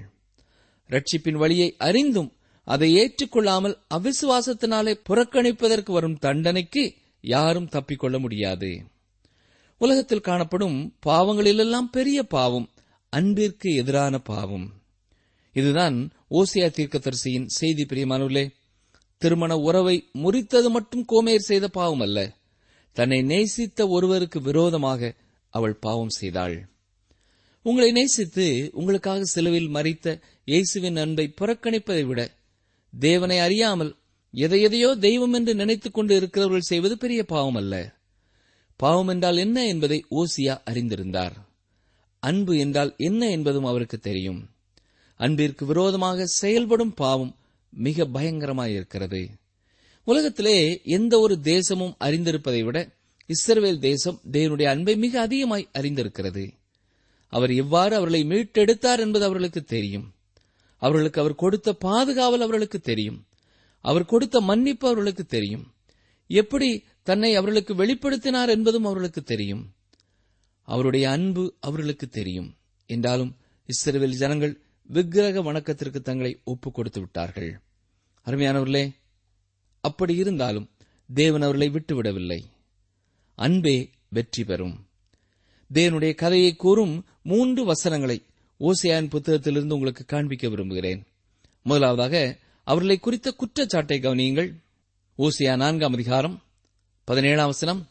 ரட்சிப்பின் 0.90 1.38
வழியை 1.42 1.68
அறிந்தும் 1.78 2.30
அதை 2.64 2.94
ஏற்றுக்கொள்ளாமல் 2.94 3.76
அவிசுவாசத்தினாலே 3.94 5.00
புறக்கணிப்பதற்கு 5.08 5.92
வரும் 5.92 6.18
தண்டனைக்கு 6.18 6.94
யாரும் 7.20 7.68
தப்பிக்கொள்ள 7.68 8.18
முடியாது. 8.18 8.84
உலகத்தில் 9.78 10.20
காணப்படும் 10.20 10.96
பாவங்களிலெல்லாம் 11.06 11.90
பெரிய 11.90 12.22
பாவம் 12.22 12.70
அன்பிற்கு 13.08 13.74
எதிரான 13.74 14.18
பாவம். 14.18 14.82
இதுதான் 15.52 16.10
ஓசியா 16.30 16.68
தீர்க்கதரிசியின் 16.68 17.46
செய்தி 17.46 17.82
பிரியமானவர்களே. 17.84 18.50
திருமண 19.18 19.56
உறவை 19.56 20.08
முறித்தது 20.14 20.70
மட்டும் 20.70 21.04
கோமேர் 21.12 21.48
செய்த 21.50 21.68
பாவம் 21.68 22.00
அல்ல. 22.00 22.36
தன்னை 22.92 23.22
நேசித்த 23.22 23.88
ஒருவருக்கு 23.88 24.40
விரோதமாக 24.40 25.14
அவள் 25.48 25.76
பாவம் 25.76 26.08
செய்தாள். 26.08 26.68
உங்களை 27.62 27.92
நேசித்து 27.92 28.70
உங்களுக்காக 28.72 29.20
சிலுவில் 29.34 29.68
மறித்த 29.68 30.20
இயேசுவின் 30.44 30.96
அன்பை 30.96 31.34
புறக்கணிப்பதை 31.40 32.04
விட 32.06 32.30
தேவனை 32.98 33.38
அறியாமல் 33.38 33.96
எதை 34.32 34.60
எதையோ 34.60 34.94
தெய்வம் 34.94 35.32
என்று 35.32 35.54
நினைத்துக் 35.54 35.94
கொண்டு 35.94 36.16
இருக்கிறவர்கள் 36.16 36.60
செய்வது 36.60 36.98
பெரிய 36.98 37.24
பாவம் 37.24 37.54
அல்ல. 37.54 37.96
பாவம் 38.76 39.08
என்றால் 39.08 39.36
என்ன 39.36 39.66
என்பதை 39.66 40.04
ஓசியா 40.10 40.58
அறிந்திருந்தார். 40.70 41.32
அன்பு 42.18 42.58
என்றால் 42.58 42.94
என்ன 42.96 43.30
என்பதும் 43.30 43.64
அவருக்கு 43.64 43.98
தெரியும். 43.98 44.48
அன்பிற்கு 45.16 45.66
விரோதமாக 45.66 46.24
செயல்படும் 46.24 46.94
பாவம் 46.94 47.36
மிக 47.70 48.04
பயங்கரமாயிருக்கிறது. 48.04 49.28
உலகத்திலே 50.04 50.80
எந்த 50.84 51.18
ஒரு 51.18 51.40
தேசமும் 51.40 51.96
அறிந்திருப்பதை 52.00 52.64
விட 52.64 52.90
இஸ்ரவேல் 53.26 53.78
தேசம் 53.78 54.20
தேவனுடைய 54.32 54.64
அன்பை 54.64 54.96
மிக 54.96 55.20
அதிகமாய் 55.20 55.68
அறிந்திருக்கிறது. 55.78 56.52
அவர் 57.28 57.52
எவ்வாறு 57.52 57.96
அவர்களை 57.96 58.26
மீட்டெடுத்தார் 58.26 58.98
என்பது 58.98 59.24
அவர்களுக்கு 59.24 59.62
தெரியும். 59.62 60.13
அவர்களுக்கு 60.76 61.20
அவர் 61.20 61.34
கொடுத்த 61.34 61.72
பாதுகாவல் 61.72 62.40
அவர்களுக்கு 62.40 62.80
தெரியும். 62.80 63.26
அவர் 63.80 64.04
கொடுத்த 64.04 64.40
மன்னிப்பு 64.40 64.86
அவர்களுக்கு 64.86 65.24
தெரியும். 65.24 65.72
எப்படி 66.26 66.84
தன்னை 67.02 67.34
அவர்களுக்கு 67.34 67.74
வெளிப்படுத்தினார் 67.74 68.48
என்பதும் 68.48 68.84
அவர்களுக்கு 68.84 69.22
தெரியும். 69.22 69.74
அவருடைய 70.62 71.10
அன்பு 71.10 71.54
அவர்களுக்கு 71.60 72.08
தெரியும். 72.08 72.56
என்றாலும் 72.86 73.36
இஸ்ரேல் 73.66 74.16
ஜனங்கள் 74.16 74.60
விக்கிரக 74.84 75.42
வணக்கத்திற்கு 75.42 76.00
தங்களை 76.00 76.40
ஒப்புக் 76.44 76.74
கொடுத்து 76.74 77.00
விட்டார்கள். 77.00 77.60
அருமையானவர்களே 78.26 78.90
அப்படி 79.80 80.14
இருந்தாலும் 80.14 80.70
தேவன் 81.14 81.42
அவர்களை 81.42 81.70
விட்டுவிடவில்லை. 81.70 82.44
அன்பே 83.34 83.90
வெற்றி 84.08 84.44
பெறும். 84.44 84.86
தேவனுடைய 85.74 86.14
கதையை 86.14 86.56
கூறும் 86.56 87.04
மூன்று 87.22 87.64
வசனங்களை 87.64 88.24
ஓசியான் 88.64 89.08
புத்தகத்திலிருந்து 89.08 89.72
உங்களுக்கு 89.72 90.04
காண்பிக்க 90.04 90.48
விரும்புகிறேன். 90.48 91.06
முதலாவதாக 91.62 92.36
அவர்களை 92.64 92.98
குறித்த 92.98 93.30
குற்றச்சாட்டை 93.30 94.00
கவனியுங்கள். 94.00 94.50
ஓசியா 95.18 95.56
நான்காம் 95.56 95.92
அதிகாரம் 95.92 96.42
பதினேழாம் 97.04 97.46
வசனம். 97.46 97.88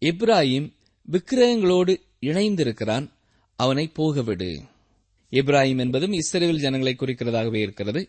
இப்ராஹிம் 0.00 0.72
விக்கிரகங்களோடு 1.12 2.00
இணைந்திருக்கிறான் 2.20 3.10
அவனை 3.56 3.92
போகவிடு. 3.98 4.60
இப்ராஹிம் 5.30 5.78
என்பதும் 5.78 6.12
இஸ்ரேல் 6.12 6.58
ஜனங்களை 6.58 6.96
குறிக்கிறதாகவே 6.98 7.54
இருக்கிறது. 7.54 8.08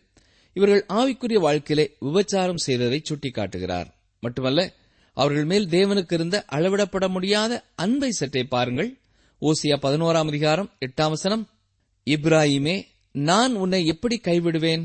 இவர்கள் 0.54 0.86
ஆவிக்குரிய 0.90 1.40
வாழ்க்கையிலே 1.40 1.96
விபச்சாரம் 2.00 2.58
செய்ததை 2.58 3.02
சுட்டிக்காட்டுகிறார். 3.10 3.86
மட்டுமல்ல 4.20 4.74
அவர்கள் 5.14 5.46
மேல் 5.46 5.68
தேவனுக்கு 5.68 6.14
இருந்த 6.14 6.46
அளவிடப்பட 6.52 7.10
முடியாத 7.10 7.64
அன்பை 7.76 8.12
சற்றே 8.12 8.44
பாருங்கள். 8.44 8.98
ஓசியா 9.42 9.76
பதினோராம் 9.82 10.28
அதிகாரம் 10.28 10.72
எட்டாம் 10.86 11.10
வசனம். 11.10 11.50
இப்ராஹிமே 12.08 12.86
நான் 13.12 13.56
உன்னை 13.56 13.86
எப்படி 13.86 14.20
கைவிடுவேன்? 14.24 14.84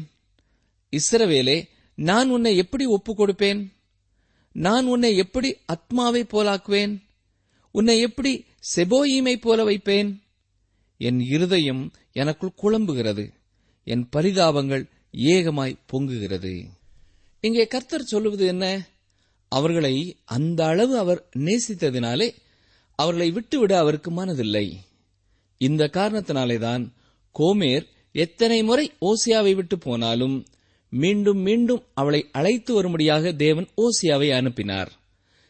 இஸ்ரவேலே 0.90 1.68
நான் 1.94 2.30
உன்னை 2.30 2.56
எப்படி 2.56 2.84
ஒப்புக் 2.84 3.20
கொடுப்பேன் 3.20 3.72
நான் 4.52 4.86
உன்னை 4.86 5.16
எப்படி 5.16 5.56
அத்மாவை 5.66 6.22
போலாக்குவேன்? 6.22 7.02
உன்னை 7.70 8.00
எப்படி 8.00 8.44
செபோயீமை 8.76 9.36
போல 9.40 9.64
வைப்பேன்? 9.64 10.22
என் 10.96 11.20
இருதயம் 11.20 11.92
எனக்குள் 12.12 12.58
குழம்புகிறது. 12.62 13.32
என் 13.84 14.08
பரிதாபங்கள் 14.16 14.88
ஏகமாய் 15.12 15.78
பொங்குகிறது. 15.92 16.66
இங்கே 17.40 17.66
கர்த்தர் 17.66 18.02
சொல்லுவது 18.02 18.46
என்ன? 18.46 18.88
அவர்களை 19.48 20.16
அந்த 20.24 20.66
அளவு 20.66 20.98
அவர் 20.98 21.28
நேசித்ததினாலே 21.38 22.34
அவர்களை 22.94 23.30
விட்டுவிட 23.30 23.78
அவருக்கு 23.78 24.10
மனதில்லை. 24.10 24.80
இந்த 25.58 25.90
காரணத்தினாலேதான் 25.92 26.90
கோமேர் 27.38 27.84
எத்தனை 28.12 28.62
முறை 28.62 28.92
ஓசியாவை 29.00 29.54
விட்டு 29.54 29.78
போனாலும் 29.78 30.46
மீண்டும் 30.88 31.40
மீண்டும் 31.42 31.82
அவளை 31.94 32.28
அழைத்து 32.32 32.74
வரும்படியாக 32.74 33.32
தேவன் 33.32 33.68
ஓசியாவை 33.76 34.28
அனுப்பினார். 34.36 34.90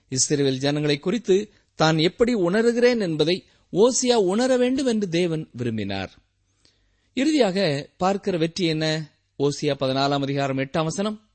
இஸ்ரேல் 0.09 0.59
ஜனங்களை 0.59 0.99
குறித்து 0.99 1.53
தான் 1.75 1.99
எப்படி 1.99 2.35
உணர்கிறேன் 2.35 3.01
என்பதை 3.01 3.45
ஓசியா 3.73 4.15
உணர 4.15 4.57
வேண்டும் 4.57 4.87
என்று 4.87 5.09
தேவன் 5.09 5.49
விரும்பினார். 5.53 6.13
இறுதியாக 7.15 7.89
பார்க்கிற 7.97 8.37
வெற்றி 8.39 8.65
என்ன? 8.67 8.87
ஓசியா 9.39 9.75
பதினாலாம் 9.81 10.23
அதிகாரம் 10.23 10.59
எட்டாம் 10.59 10.85
வசனம். 10.85 11.29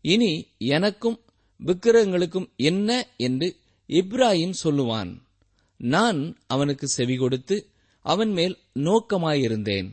இனி 0.00 0.32
எனக்கும் 0.58 1.18
விக்கிரகங்களுக்கும் 1.60 2.48
என்ன 2.56 3.06
என்று 3.16 3.56
இப்ராஹிம் 3.88 4.56
சொல்லுவான். 4.64 5.22
நான் 5.76 6.36
அவனுக்கு 6.46 6.86
செவி 6.88 7.16
கொடுத்து 7.16 7.56
அவன் 8.12 8.32
மேல் 8.32 8.54
நோக்கமாயிருந்தேன். 8.86 9.88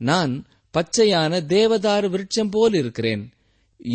நான் 0.00 0.32
பச்சையான 0.74 1.32
தேவதாரு 1.52 2.08
விருட்சம் 2.08 2.50
போல் 2.50 2.74
இருக்கிறேன். 2.74 3.22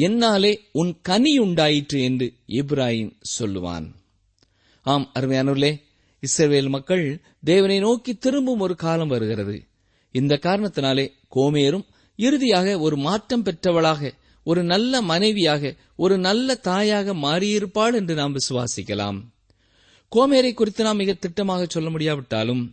என்னாலே 0.05 0.51
உன் 0.71 0.91
கனி 1.01 1.33
உண்டாயிற்று 1.37 1.97
என்று 2.01 2.27
இப்ராஹிம் 2.59 3.13
சொல்லுவான். 3.35 3.87
ஆம் 4.85 5.07
அருமையானூர்லே 5.19 5.71
இஸ்ரவேல் 6.23 6.69
மக்கள் 6.69 7.05
தேவனை 7.43 7.77
நோக்கி 7.79 8.13
திரும்பும் 8.15 8.59
ஒரு 8.59 8.75
காலம் 8.75 9.07
வருகிறது. 9.07 9.57
இந்த 10.15 10.33
காரணத்தினாலே 10.41 11.05
கோமேரும் 11.35 11.85
இறுதியாக 12.19 12.77
ஒரு 12.79 12.97
மாற்றம் 12.97 13.43
பெற்றவளாக 13.43 14.11
ஒரு 14.45 14.61
நல்ல 14.63 15.01
மனைவியாக 15.01 15.73
ஒரு 15.95 16.15
நல்ல 16.17 16.55
தாயாக 16.69 17.13
மாறியிருப்பாள் 17.25 17.95
என்று 17.99 18.13
நாம் 18.15 18.35
விசுவாசிக்கலாம். 18.35 19.19
கோமேரை 20.11 20.51
குறித்து 20.53 20.81
நாம் 20.83 21.01
மிக 21.03 21.13
திட்டமாக 21.19 21.63
சொல்ல 21.67 21.89
முடியாவிட்டாலும் 21.89 22.63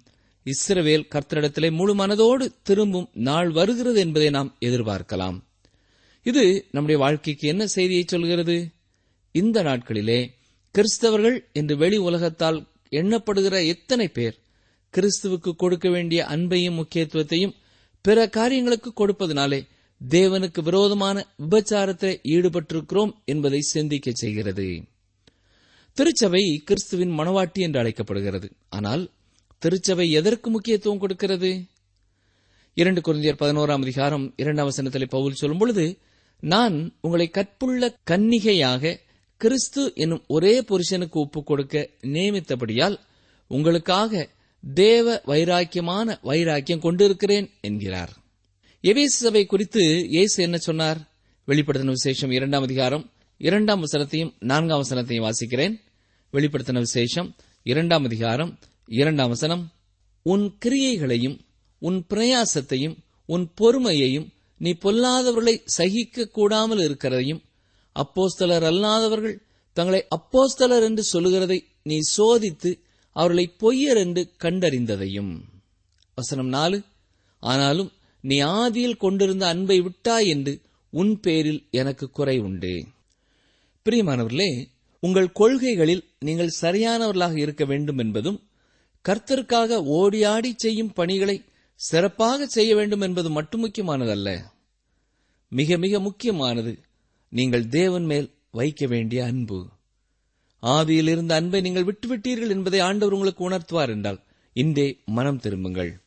இஸ்ரவேல் 0.44 1.08
கர்த்தரிடத்திலே 1.14 1.72
முழு 1.72 1.94
மனதோடு 1.96 2.48
திரும்பும் 2.62 3.08
நாள் 3.12 3.50
வருகிறது 3.50 4.00
என்பதை 4.00 4.30
நாம் 4.30 4.56
எதிர்பார்க்கலாம். 4.60 5.40
இது 6.22 6.68
நம்முடைய 6.70 7.02
வாழ்க்கைக்கு 7.02 7.48
என்ன 7.48 7.66
செய்தியை 7.66 8.04
சொல்கிறது? 8.06 8.68
இந்த 9.32 9.62
நாட்களிலே 9.62 10.28
கிறிஸ்தவர்கள் 10.74 11.38
என்று 11.52 11.76
வெளி 11.76 11.96
உலகத்தால் 11.96 12.66
எண்ணப்படுகிற 12.90 13.66
எத்தனை 13.66 14.08
பேர் 14.08 14.38
கிறிஸ்துவுக்கு 14.94 15.50
கொடுக்க 15.56 15.90
வேண்டிய 15.90 16.24
அன்பையும் 16.24 16.78
முக்கியத்துவத்தையும் 16.80 17.54
பிற 18.00 18.28
காரியங்களுக்கு 18.28 18.92
கொடுப்பதனாலே 18.92 19.60
தேவனுக்கு 20.10 20.62
விரோதமான 20.62 21.26
விபச்சாரத்தில் 21.38 22.20
ஈடுபட்டிருக்கிறோம் 22.24 23.12
என்பதை 23.24 23.60
சிந்திக்க 23.60 24.10
செய்கிறது. 24.14 24.84
திருச்சபை 25.92 26.62
கிறிஸ்துவின் 26.64 27.18
மனவாட்டி 27.18 27.60
என்று 27.60 27.78
அழைக்கப்படுகிறது. 27.78 28.50
ஆனால் 28.68 29.10
திருச்சபை 29.62 30.10
எதற்கு 30.10 30.50
முக்கியத்துவம் 30.50 30.98
கொடுக்கிறது? 30.98 31.64
இரண்டு 32.74 33.00
குருந்தியர் 33.00 33.40
பதினோராம் 33.42 33.80
அதிகாரம் 33.80 34.32
இரண்டாம் 34.36 34.64
வசனத்தில் 34.64 35.08
பவுல் 35.08 35.32
சொல்லும் 35.32 35.58
பொழுது 35.58 35.98
நான் 36.40 36.94
உங்களை 37.00 37.28
கற்புள்ள 37.28 37.96
கன்னிகையாக 38.10 38.98
கிறிஸ்து 39.36 39.92
என்னும் 39.94 40.24
ஒரே 40.26 40.62
புருஷனுக்கு 40.62 41.20
ஒப்புக் 41.20 41.46
கொடுக்க 41.46 41.90
நியமித்தபடியால் 42.02 42.96
உங்களுக்காக 43.48 44.28
தேவ 44.74 45.20
வைராக்கியமான 45.26 46.18
வைராக்கியம் 46.22 46.80
கொண்டிருக்கிறேன் 46.80 47.50
என்கிறார். 47.60 48.12
எபேசு 48.82 49.18
சபை 49.24 49.46
குறித்து 49.46 50.06
இயேசு 50.08 50.42
என்ன 50.42 50.56
சொன்னார்? 50.56 50.98
வெளிப்படுத்தின 51.46 51.94
விசேஷம் 51.98 52.30
இரண்டாம் 52.30 52.62
அதிகாரம் 52.62 53.10
இரண்டாம் 53.38 53.84
வசனத்தையும் 53.84 54.34
நான்காம் 54.38 54.82
வசனத்தையும் 54.82 55.28
வாசிக்கிறேன். 55.28 55.80
வெளிப்படுத்தின 56.32 56.78
விசேஷம் 56.78 57.34
இரண்டாம் 57.62 58.04
அதிகாரம் 58.04 58.58
இரண்டாம் 58.92 59.28
வசனம் 59.28 59.62
உன் 60.22 60.58
கிரியைகளையும் 60.64 61.38
உன் 61.78 62.06
பிரயாசத்தையும் 62.10 62.96
உன் 63.26 63.52
பொறுமையையும் 63.60 64.26
நீ 64.58 64.70
பொல்லாதவர்களை 64.70 65.54
சகிக்க 65.64 66.26
கூடாமல் 66.28 66.78
இருக்கிறதையும் 66.78 67.40
அப்போஸ்தலர் 67.96 68.66
அல்லாதவர்கள் 68.70 69.36
தங்களை 69.76 70.00
அப்போஸ்தலர் 70.16 70.82
என்று 70.82 71.02
சொல்லுகிறதை 71.02 71.58
நீ 71.82 71.98
சோதித்து 72.16 72.70
அவர்களை 73.16 73.44
பொய்யர் 73.60 73.96
என்று 73.96 74.22
கண்டறிந்ததையும். 74.38 75.32
வசனம் 76.14 76.48
நாலு 76.48 76.82
ஆனாலும் 77.42 77.90
நீ 78.20 78.40
ஆதியில் 78.40 78.96
கொண்டிருந்த 78.96 79.46
அன்பை 79.46 79.80
விட்டாய் 79.80 80.28
என்று 80.28 80.60
உன் 80.92 81.20
பேரில் 81.20 81.62
எனக்கு 81.70 82.10
குறை 82.10 82.38
உண்டு. 82.38 82.74
பிரியமானவர்களே 83.86 84.50
உங்கள் 85.02 85.32
கொள்கைகளில் 85.32 86.04
நீங்கள் 86.18 86.56
சரியானவர்களாக 86.60 87.36
இருக்க 87.38 87.64
வேண்டும் 87.64 87.98
என்பதும் 87.98 88.38
கர்த்தருக்காக 89.08 89.78
ஓடியாடி 89.98 90.50
செய்யும் 90.56 90.92
பணிகளை 90.92 91.44
சிறப்பாக 91.74 92.46
செய்ய 92.46 92.74
வேண்டும் 92.74 93.00
என்பது 93.00 93.30
மட்டும் 93.30 93.62
முக்கியமானதல்ல. 93.64 94.44
மிக 95.48 95.76
மிக 95.76 96.00
முக்கியமானது 96.00 96.78
நீங்கள் 97.28 97.68
தேவன் 97.68 98.04
மேல் 98.04 98.34
வைக்க 98.50 98.86
வேண்டிய 98.86 99.24
அன்பு. 99.24 99.68
ஆவியில் 100.62 101.08
இருந்த 101.08 101.34
அன்பை 101.34 101.60
நீங்கள் 101.60 101.84
விட்டுவிட்டீர்கள் 101.84 102.48
என்பதை 102.48 102.80
ஆண்டவர் 102.80 103.12
உங்களுக்கு 103.12 103.50
உணர்த்துவார் 103.50 103.88
என்றால் 103.88 104.20
இன்றே 104.52 104.98
மனம் 105.04 105.38
திரும்புங்கள். 105.38 106.02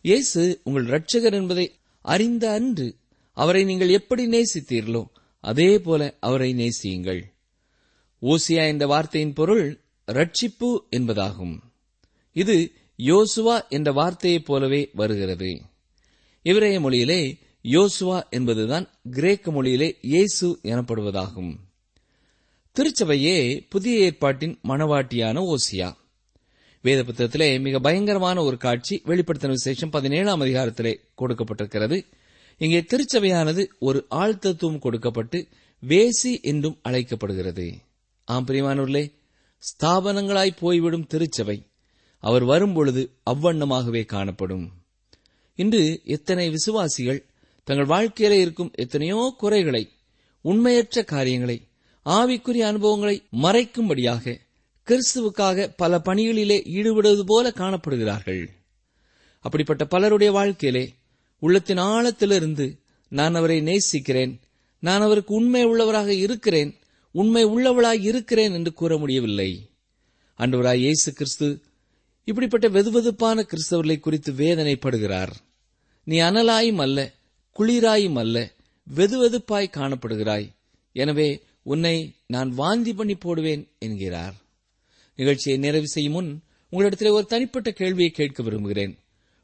இயேசு 0.00 0.60
உங்கள் 0.64 0.86
ரட்சகர் 0.86 1.32
என்பதை 1.32 1.74
அறிந்த 2.00 2.50
அன்று 2.50 2.96
அவரை 3.32 3.64
நீங்கள் 3.64 3.88
எப்படி 3.88 4.26
நேசித்தீர்களோ 4.26 5.04
அதே 5.40 5.78
போல 5.78 6.16
அவரை 6.20 6.52
நேசியுங்கள். 6.52 7.22
ஓசியா 8.22 8.62
என்ற 8.66 8.86
வார்த்தையின் 8.86 9.32
பொருள் 9.32 9.80
ரட்சிப்பு 10.08 10.70
என்பதாகும். 10.90 11.56
இது 12.32 12.72
யோசுவா 12.98 13.68
என்ற 13.68 13.92
வார்த்தையைப் 13.92 14.44
போலவே 14.44 14.90
வருகிறது. 14.92 15.62
இவரைய 16.44 16.80
மொழியிலே 16.80 17.38
யோசுவா 17.62 18.28
என்பதுதான் 18.30 18.88
கிரேக்க 19.10 19.52
மொழியிலே 19.52 19.92
இயேசு 20.00 20.58
எனப்படுவதாகும். 20.62 21.54
திருச்சபையே 22.74 23.66
புதிய 23.68 23.98
ஏற்பாட்டின் 23.98 24.58
மணவாட்டியான 24.68 25.54
ஓசியா. 25.54 25.96
வேத 26.82 27.02
புத்தகத்திலே 27.02 27.60
மிக 27.60 27.78
பயங்கரமான 27.78 28.42
ஒரு 28.42 28.56
காட்சி 28.56 29.02
வெளிப்படுத்தின 29.04 29.48
விசேஷம் 29.48 29.90
பதினேழாம் 29.90 30.40
அதிகாரத்திலே 30.40 30.96
கொடுக்கப்பட்டிருக்கிறது. 31.18 32.06
இங்கே 32.58 32.80
திருச்சபையானது 32.80 33.66
ஒரு 33.78 34.06
ஆழ்த்தத்துவம் 34.10 34.78
கொடுக்கப்பட்டு 34.78 35.48
வேசி 35.88 36.40
என்றும் 36.40 36.78
அழைக்கப்படுகிறது. 36.82 37.74
ஆம் 38.24 38.46
பிரியமானூர்லே 38.46 39.12
ஸ்தாபனங்களாய் 39.58 40.56
போய்விடும் 40.60 41.06
திருச்சபை 41.06 41.62
அவர் 42.18 42.44
வரும்பொழுது 42.44 43.02
அவ்வண்ணமாகவே 43.30 44.04
காணப்படும். 44.04 44.72
இன்று 45.54 46.00
எத்தனை 46.04 46.50
விசுவாசிகள் 46.50 47.26
தங்கள் 47.64 47.86
வாழ்க்கையில 47.86 48.30
இருக்கும் 48.30 48.72
எத்தனையோ 48.74 49.34
குறைகளை 49.38 49.88
உண்மையற்ற 50.40 51.04
காரியங்களை 51.04 51.66
ஆவிக்குரிய 52.06 52.64
அனுபவங்களை 52.64 53.22
மறைக்கும்படியாக 53.42 54.38
கிறிஸ்துவுக்காக 54.88 55.72
பல 55.76 55.98
பணிகளிலே 55.98 56.58
ஈடுபடுவது 56.68 57.22
போல 57.26 57.50
காணப்படுகிறார்கள். 57.50 58.48
அப்படிப்பட்ட 59.40 59.84
பலருடைய 59.84 60.32
வாழ்க்கையிலே 60.32 60.94
உள்ளத்தின் 61.38 61.78
ஆழத்திலிருந்து 61.78 62.66
நான் 63.08 63.34
அவரை 63.34 63.60
நேசிக்கிறேன் 63.60 64.40
நான் 64.80 65.00
அவருக்கு 65.00 65.34
உண்மை 65.34 65.64
உள்ளவராக 65.64 66.06
இருக்கிறேன் 66.06 66.74
உண்மை 67.10 67.44
உள்ளவளாய் 67.44 68.02
இருக்கிறேன் 68.02 68.52
என்று 68.52 68.72
கூற 68.72 68.98
முடியவில்லை. 68.98 69.70
அன்றுவராய் 70.38 70.78
இயேசு 70.78 71.12
கிறிஸ்து 71.12 71.62
இப்படிப்பட்ட 72.28 72.66
வெதுவெதுப்பான 72.68 73.44
கிறிஸ்தவர்களை 73.50 73.98
குறித்து 74.00 74.32
வேதனைப்படுகிறார். 74.32 75.32
நீ 76.06 76.16
அனலாயும் 76.20 76.80
அல்ல 76.84 76.98
குளிராயும் 77.56 78.18
அல்ல 78.18 78.36
வெதுவெதுப்பாய் 78.86 79.74
காணப்படுகிறாய். 79.76 80.46
எனவே 80.92 81.28
உன்னை 81.62 81.96
நான் 82.26 82.50
வாந்தி 82.50 82.92
பண்ணி 82.92 83.14
போடுவேன் 83.14 83.62
என்கிறார். 83.78 84.36
நிகழ்ச்சியை 85.18 85.58
நிறைவு 85.58 85.88
செய்யும் 85.88 86.12
முன் 86.12 86.30
உங்களிடத்தில் 86.72 87.16
ஒரு 87.16 87.26
தனிப்பட்ட 87.26 87.70
கேள்வியை 87.70 88.10
கேட்க 88.10 88.42
விரும்புகிறேன். 88.42 88.94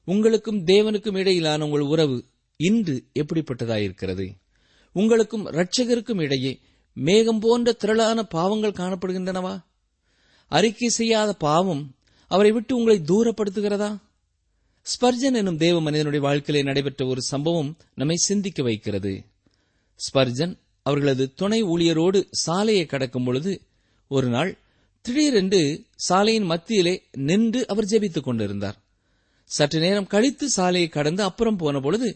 உங்களுக்கும் 0.09 0.61
தேவனுக்கும் 0.64 1.18
இடையிலான 1.18 1.64
உங்கள் 1.64 1.90
உறவு 1.92 2.16
இன்று 2.61 2.97
எப்படிப்பட்டதாயிருக்கிறது 3.20 4.27
உங்களுக்கும் 4.97 5.44
இரட்சகருக்கும் 5.47 6.20
இடையே 6.23 6.53
மேகம் 6.97 7.38
போன்ற 7.38 7.68
திரளான 7.73 8.18
பாவங்கள் 8.35 8.79
காணப்படுகின்றனவா? 8.81 9.55
அறிக்கை 10.51 10.88
செய்யாத 10.88 11.31
பாவம் 11.47 11.85
அவரை 12.35 12.53
விட்டு 12.53 12.77
உங்களை 12.77 12.97
தூரப்படுத்துகிறதா? 13.01 13.88
ஸ்பர்ஜன் 14.87 15.35
எனும் 15.35 15.57
தேவ 15.57 15.81
மனிதனுடைய 15.81 16.27
வாழ்க்கையிலே 16.27 16.66
நடைபெற்ற 16.66 17.07
ஒரு 17.07 17.23
சம்பவம் 17.23 17.70
நம்மை 17.94 18.16
சிந்திக்க 18.16 18.62
வைக்கிறது. 18.62 19.12
ஸ்பர்ஜன் 19.97 20.55
அவர்களது 20.83 21.25
துணை 21.35 21.64
ஊழியரோடு 21.64 22.20
சாலையை 22.31 22.87
கடக்கும் 22.87 23.25
பொழுது 23.25 23.53
ஒரு 24.09 24.29
நாள் 24.29 24.59
திடீரென்று 25.05 25.61
சாலையின் 25.97 26.44
மத்தியிலே 26.44 26.94
நின்று 27.29 27.61
அவர் 27.66 27.85
ஜெபித்துக் 27.85 28.29
கொண்டிருந்தார். 28.29 28.79
சற்று 29.44 29.81
நேரம் 29.81 30.07
கழித்து 30.07 30.49
சாலையை 30.49 30.88
கடந்து 30.88 31.23
அப்புறம் 31.23 31.57
போன 31.57 31.81
பொழுது 31.81 32.09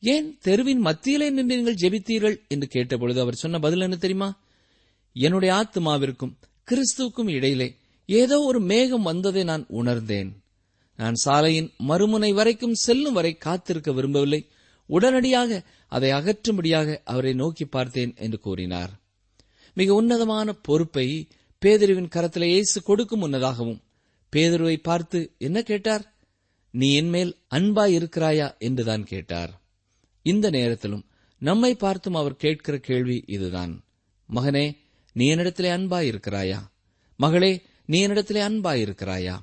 ஏன் 0.00 0.38
தெருவின் 0.42 0.80
மத்தியிலே 0.80 1.30
நின்று 1.30 1.56
நீங்கள் 1.56 1.80
ஜெபித்தீர்கள்? 1.82 2.36
என்று 2.48 2.68
கேட்டபொழுது 2.72 3.20
அவர் 3.20 3.34
சொன்ன 3.34 3.58
பதில் 3.58 3.80
என்ன 3.80 3.96
தெரியுமா? 3.96 4.28
என்னுடைய 5.16 5.54
ஆத்மாவிற்கும் 5.54 6.34
கிறிஸ்துவுக்கும் 6.68 7.30
இடையிலே 7.30 7.68
ஏதோ 8.06 8.40
ஒரு 8.40 8.60
மேகம் 8.60 9.02
வந்ததை 9.02 9.44
நான் 9.44 9.64
உணர்ந்தேன். 9.68 10.42
நான் 10.96 11.14
சாலையின் 11.14 11.70
மறுமுனை 11.88 12.34
வரைக்கும் 12.34 12.74
செல்லும் 12.74 13.12
வரை 13.12 13.36
காத்திருக்க 13.36 13.92
விரும்பவில்லை. 13.92 14.48
உடனடியாக 14.86 15.62
அதை 15.88 16.10
அகற்றும்படியாக 16.10 17.00
அவரை 17.04 17.32
நோக்கி 17.32 17.64
பார்த்தேன் 17.64 18.14
என்று 18.16 18.38
கூறினார். 18.38 18.90
மிக 19.74 19.94
உன்னதமான 19.94 20.52
பொறுப்பை 20.52 21.28
பேதருவின் 21.64 22.12
கரத்திலே 22.14 22.42
இயேசு 22.42 22.82
கொடுக்கும் 22.82 23.22
முன்னதாகவும் 23.22 23.80
பேதருவை 24.32 24.76
பார்த்து 24.76 25.34
என்ன 25.38 25.62
கேட்டார்? 25.62 26.14
நீ 26.70 26.94
என்மேல் 26.94 27.36
அன்பாய் 27.50 27.94
இருக்கிறாயா? 27.98 28.58
என்றுதான் 28.58 29.04
கேட்டார். 29.04 29.60
இந்த 30.22 30.50
நேரத்திலும் 30.50 31.04
நம்மை 31.38 31.74
பார்த்தும் 31.74 32.14
அவர் 32.14 32.36
கேட்கிற 32.36 32.78
கேள்வி 32.78 33.24
இதுதான். 33.26 33.84
மகனே 34.34 34.76
நீ 35.12 35.34
என்னிடத்திலே 35.34 35.70
அன்பாய் 35.78 36.10
இருக்கிறாயா? 36.12 36.60
மகளே 37.16 37.62
நீ 37.88 37.98
என்னிடத்திலே 38.06 38.42
அன்பாயிருக்கிறாயா? 38.48 39.36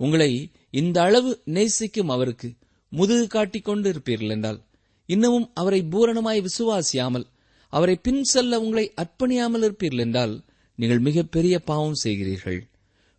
உங்களை 0.00 0.30
இந்த 0.70 0.96
அளவு 1.02 1.30
நேசிக்கும் 1.56 2.12
அவருக்கு 2.14 2.48
முதுகு 2.92 3.26
காட்டிக் 3.26 3.64
கொண்டு 3.64 3.86
இருப்பீர்கள் 3.92 4.34
என்றால் 4.36 4.60
இன்னமும் 5.08 5.46
அவரை 5.54 5.80
பூரணமாய் 5.92 6.40
விசுவாசியாமல் 6.46 7.26
அவரை 7.72 7.96
பின் 7.96 8.22
செல்ல 8.22 8.60
உங்களை 8.60 8.84
அர்ப்பணியாமல் 8.96 9.64
இருப்பீர்கள் 9.66 10.04
என்றால் 10.04 10.34
நீங்கள் 10.78 11.02
மிகப்பெரிய 11.08 11.54
பாவம் 11.58 11.98
செய்கிறீர்கள். 12.04 12.60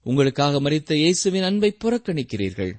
உங்களுக்காக 0.05 0.59
மறித்த 0.59 0.91
இயேசுவின் 0.93 1.45
அன்பை 1.49 1.69
புறக்கணிக்கிறீர்கள். 1.83 2.73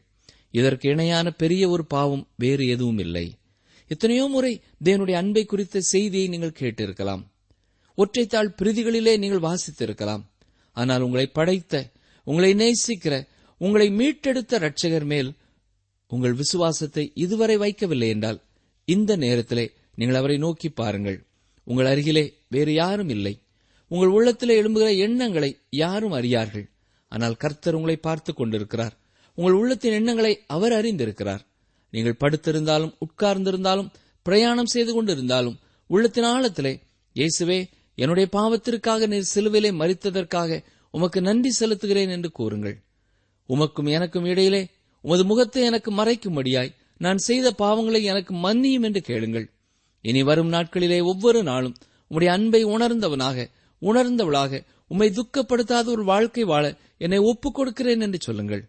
இதற்கு 0.51 0.87
இணையான 0.89 1.27
பெரிய 1.43 1.63
ஒரு 1.69 1.85
பாவம் 1.85 2.25
வேறு 2.37 2.65
எதுவும் 2.67 2.99
இல்லை. 2.99 3.27
எத்தனையோ 3.91 4.25
முறை 4.27 4.53
தேவனுடைய 4.85 5.17
அன்பை 5.23 5.45
குறித்த 5.45 5.85
செய்தியை 5.93 6.27
நீங்கள் 6.29 6.59
கேட்டிருக்கலாம். 6.61 7.23
ஒற்றைத்தாள் 7.99 8.55
பிரதிகளிலே 8.59 9.15
நீங்கள் 9.19 9.47
வாசித்திருக்கலாம். 9.49 10.23
ஆனால் 10.73 11.01
உங்களை 11.01 11.27
படைத்த 11.27 11.91
உங்களை 12.25 12.55
நேசிக்கிற 12.55 13.29
உங்களை 13.59 13.89
மீட்டெடுத்த 13.91 14.59
ரட்சகர் 14.59 15.05
மேல் 15.05 15.33
உங்கள் 16.07 16.33
விசுவாசத்தை 16.33 17.13
இதுவரை 17.15 17.57
வைக்கவில்லை 17.59 18.09
என்றால் 18.09 18.41
இந்த 18.85 19.17
நேரத்திலே 19.17 19.73
நீங்கள் 19.95 20.17
அவரை 20.17 20.37
நோக்கி 20.37 20.69
பாருங்கள். 20.69 21.25
உங்கள் 21.65 21.87
அருகிலே 21.87 22.35
வேறு 22.49 22.73
யாரும் 22.73 23.09
இல்லை. 23.09 23.43
உங்கள் 23.89 24.09
உள்ளத்திலே 24.09 24.63
எழும்புகிற 24.63 24.97
எண்ணங்களை 24.97 25.59
யாரும் 25.71 26.13
அறியார்கள். 26.13 26.71
ஆனால் 27.09 27.37
கர்த்தர் 27.37 27.75
உங்களை 27.75 27.97
பார்த்துக் 27.97 28.37
கொண்டிருக்கிறார். 28.37 28.99
உங்கள் 29.35 29.53
உள்ளத்தின் 29.53 29.93
எண்ணங்களை 29.93 30.41
அவர் 30.47 30.73
அறிந்திருக்கிறார். 30.73 31.41
நீங்கள் 31.91 32.17
படுத்திருந்தாலும் 32.21 32.95
உட்கார்ந்திருந்தாலும் 33.07 33.91
பிரயாணம் 34.23 34.67
செய்து 34.67 34.93
கொண்டிருந்தாலும் 34.93 35.59
உள்ளத்தின் 35.87 36.25
ஆழத்திலே 36.25 36.81
இயேசுவே 37.17 37.71
என்னுடைய 37.95 38.29
பாவத்திற்காக 38.33 39.07
நீர் 39.07 39.33
சிலுவிலே 39.35 39.71
மறித்ததற்காக 39.73 40.61
உமக்கு 40.91 41.21
நன்றி 41.21 41.51
செலுத்துகிறேன் 41.61 42.11
என்று 42.11 42.31
கூறுங்கள். 42.31 42.77
உமக்கும் 43.49 43.91
எனக்கும் 43.91 44.25
இடையிலே 44.25 44.63
உமது 45.01 45.25
முகத்தை 45.25 45.63
எனக்கு 45.65 45.91
மறைக்கும்படியாய் 45.95 46.75
நான் 46.97 47.17
செய்த 47.17 47.55
பாவங்களை 47.59 48.01
எனக்கு 48.03 48.35
மன்னியும் 48.35 48.83
என்று 48.83 49.01
கேளுங்கள். 49.01 49.47
இனி 50.01 50.23
வரும் 50.23 50.53
நாட்களிலே 50.53 51.03
ஒவ்வொரு 51.03 51.43
நாளும் 51.43 51.77
உம்முடைய 52.11 52.27
அன்பை 52.27 52.65
உணர்ந்தவனாக 52.65 53.47
உணர்ந்தவளாக 53.83 54.63
உம்மை 54.87 55.09
துக்கப்படுத்தாத 55.09 55.85
ஒரு 55.85 56.05
வாழ்க்கை 56.05 56.45
வாழ 56.45 56.65
என்னை 56.99 57.19
ஒப்புக் 57.19 57.55
கொடுக்கிறேன் 57.55 58.01
என்று 58.01 58.19
சொல்லுங்கள். 58.21 58.63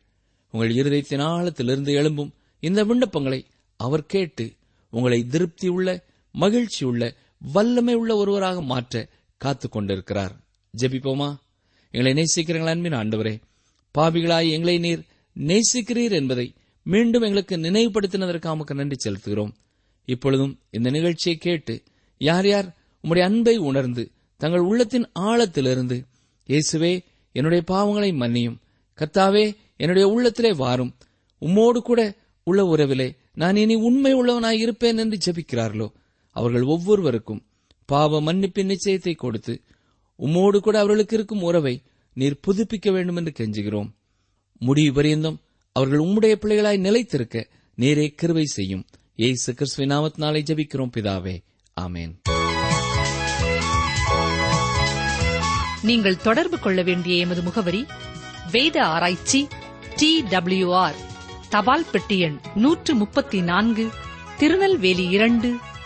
உங்கள் 0.53 0.73
இருதயத்தின் 0.73 1.23
ஆழத்திலிருந்து 1.23 1.91
எழும்பும் 1.99 2.31
இந்த 2.59 2.85
விண்ணப்பங்களை 2.85 3.39
அவர் 3.79 4.05
கேட்டு 4.05 4.45
உங்களை 4.89 5.25
திருப்தியுள்ள 5.31 5.89
மகிழ்ச்சியுள்ள 6.35 7.03
வல்லமை 7.51 7.93
உள்ள 7.93 8.15
ஒருவராக 8.15 8.61
மாற்ற 8.61 9.07
காத்துக் 9.37 9.71
கொண்டிருக்கிறார். 9.71 10.35
ஜெபிப்போமா? 10.77 11.35
எங்களை 11.91 12.23
நேசிக்கிறீர்கள் 12.23 12.67
அன்பின் 12.67 12.93
ஆண்டவரே. 12.93 13.41
பாவிகளாய் 13.97 14.49
எங்களை 14.49 14.77
நீர் 14.77 15.03
நேசிக்கிறீர் 15.39 16.11
என்பதை 16.11 16.53
மீண்டும் 16.83 17.21
எங்களுக்கு 17.21 17.57
நினைவுபடுத்தினதற்காக 17.57 18.73
நன்றி 18.73 18.95
செலுத்துகிறோம். 18.95 19.51
இப்பொழுதும் 20.05 20.59
இந்த 20.69 20.89
நிகழ்ச்சியை 20.89 21.37
கேட்டு 21.37 21.83
யார் 22.17 22.47
யார் 22.47 22.75
உம்முடைய 23.03 23.19
அன்பை 23.19 23.57
உணர்ந்து 23.57 24.11
தங்கள் 24.37 24.59
உள்ளத்தின் 24.59 25.09
ஆழத்திலிருந்து 25.19 26.03
இயேசுவே 26.47 27.03
என்னுடைய 27.31 27.63
பாவங்களை 27.67 28.13
மன்னியும். 28.13 28.57
கத்தாவே 28.95 29.55
என்னுடைய 29.77 30.07
உள்ளத்திலே 30.07 30.53
வாரும். 30.53 30.95
உம்மோடு 31.41 31.77
கூட 31.77 32.15
உள்ள 32.43 32.75
உறவிலே 32.75 33.15
நான் 33.33 33.55
இனி 33.55 33.75
உண்மை 33.75 34.13
உள்ளவனாய் 34.13 34.59
இருப்பேன் 34.59 34.97
என்று 34.97 35.31
ஜெபிக்கிறார்களோ? 35.31 35.91
அவர்கள் 36.33 36.61
ஒவ்வொருவருக்கும் 36.61 37.45
பாவ 37.85 38.21
மன்னிப்பின் 38.21 38.73
நிச்சயத்தை 38.73 39.15
கொடுத்து 39.15 39.61
உம்மோடு 40.19 40.57
கூட 40.57 40.77
அவர்களுக்கு 40.77 41.15
இருக்கும் 41.15 41.41
உறவை 41.41 41.81
நீர் 42.13 42.39
புதுப்பிக்க 42.47 42.91
வேண்டும் 42.91 43.15
என்று 43.15 43.33
கெஞ்சுகிறோம். 43.37 43.91
முடிவு 44.59 44.93
பரியந்தம் 44.93 45.39
அவர்கள் 45.71 45.99
உம்முடைய 45.99 46.35
பிள்ளைகளாய் 46.35 46.79
நிலைத்திருக்க 46.79 47.47
நேரே 47.75 48.15
கிருவை 48.21 48.43
செய்யும். 48.43 48.85
ஏசு 49.15 49.53
நாமத் 49.53 49.63
நாமத்தினாலே 49.77 50.43
ஜபிக்கிறோம் 50.43 50.91
பிதாவே. 50.97 51.43
ஆமேன். 51.81 52.13
நீங்கள் 55.81 56.17
தொடர்பு 56.17 56.59
கொள்ள 56.59 56.81
வேண்டிய 56.81 57.15
எமது 57.15 57.41
முகவரி 57.41 57.85
வேத 58.51 58.83
ஆராய்ச்சி 58.85 59.47
டி 59.95 60.21
டபிள்யூ 60.21 60.73
ஆர் 60.73 60.95
தபால் 61.49 61.85
பெட்டி 61.91 62.19
எண் 62.19 62.39
நூற்று 62.55 62.95
முப்பத்தி 62.95 63.41
நான்கு 63.41 63.89
திருநெல்வேலி 64.37 65.07
இரண்டு 65.07 65.55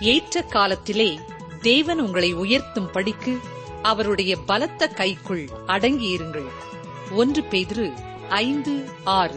ஏற்ற 0.00 0.42
காலத்திலே 0.42 1.20
தேவன் 1.60 2.00
உங்களை 2.00 2.34
உயர்த்தும் 2.34 2.90
படிக்கு 2.90 3.38
அவருடைய 3.82 4.36
பலத்த 4.36 4.88
கைக்குள் 4.88 5.48
அடங்கியிருங்கள். 5.66 6.48
ஒன்று 7.10 7.42
பேதிரு 7.42 7.92
ஐந்து 8.28 8.90
ஆறு. 9.04 9.34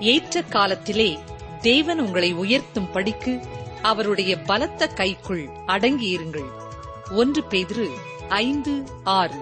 ஏற்ற 0.00 0.42
காலத்திலே 0.42 1.18
தேவன் 1.60 2.00
உங்களை 2.00 2.34
உயர்த்தும் 2.34 2.90
படிக்கு 2.90 3.40
அவருடைய 3.82 4.40
பலத்த 4.40 4.86
கைக்குள் 4.86 5.48
அடங்கியிருங்கள். 5.66 6.50
ஒன்று 7.10 7.42
பேதிரு 7.50 7.90
ஐந்து 8.28 8.84
ஆறு. 9.04 9.34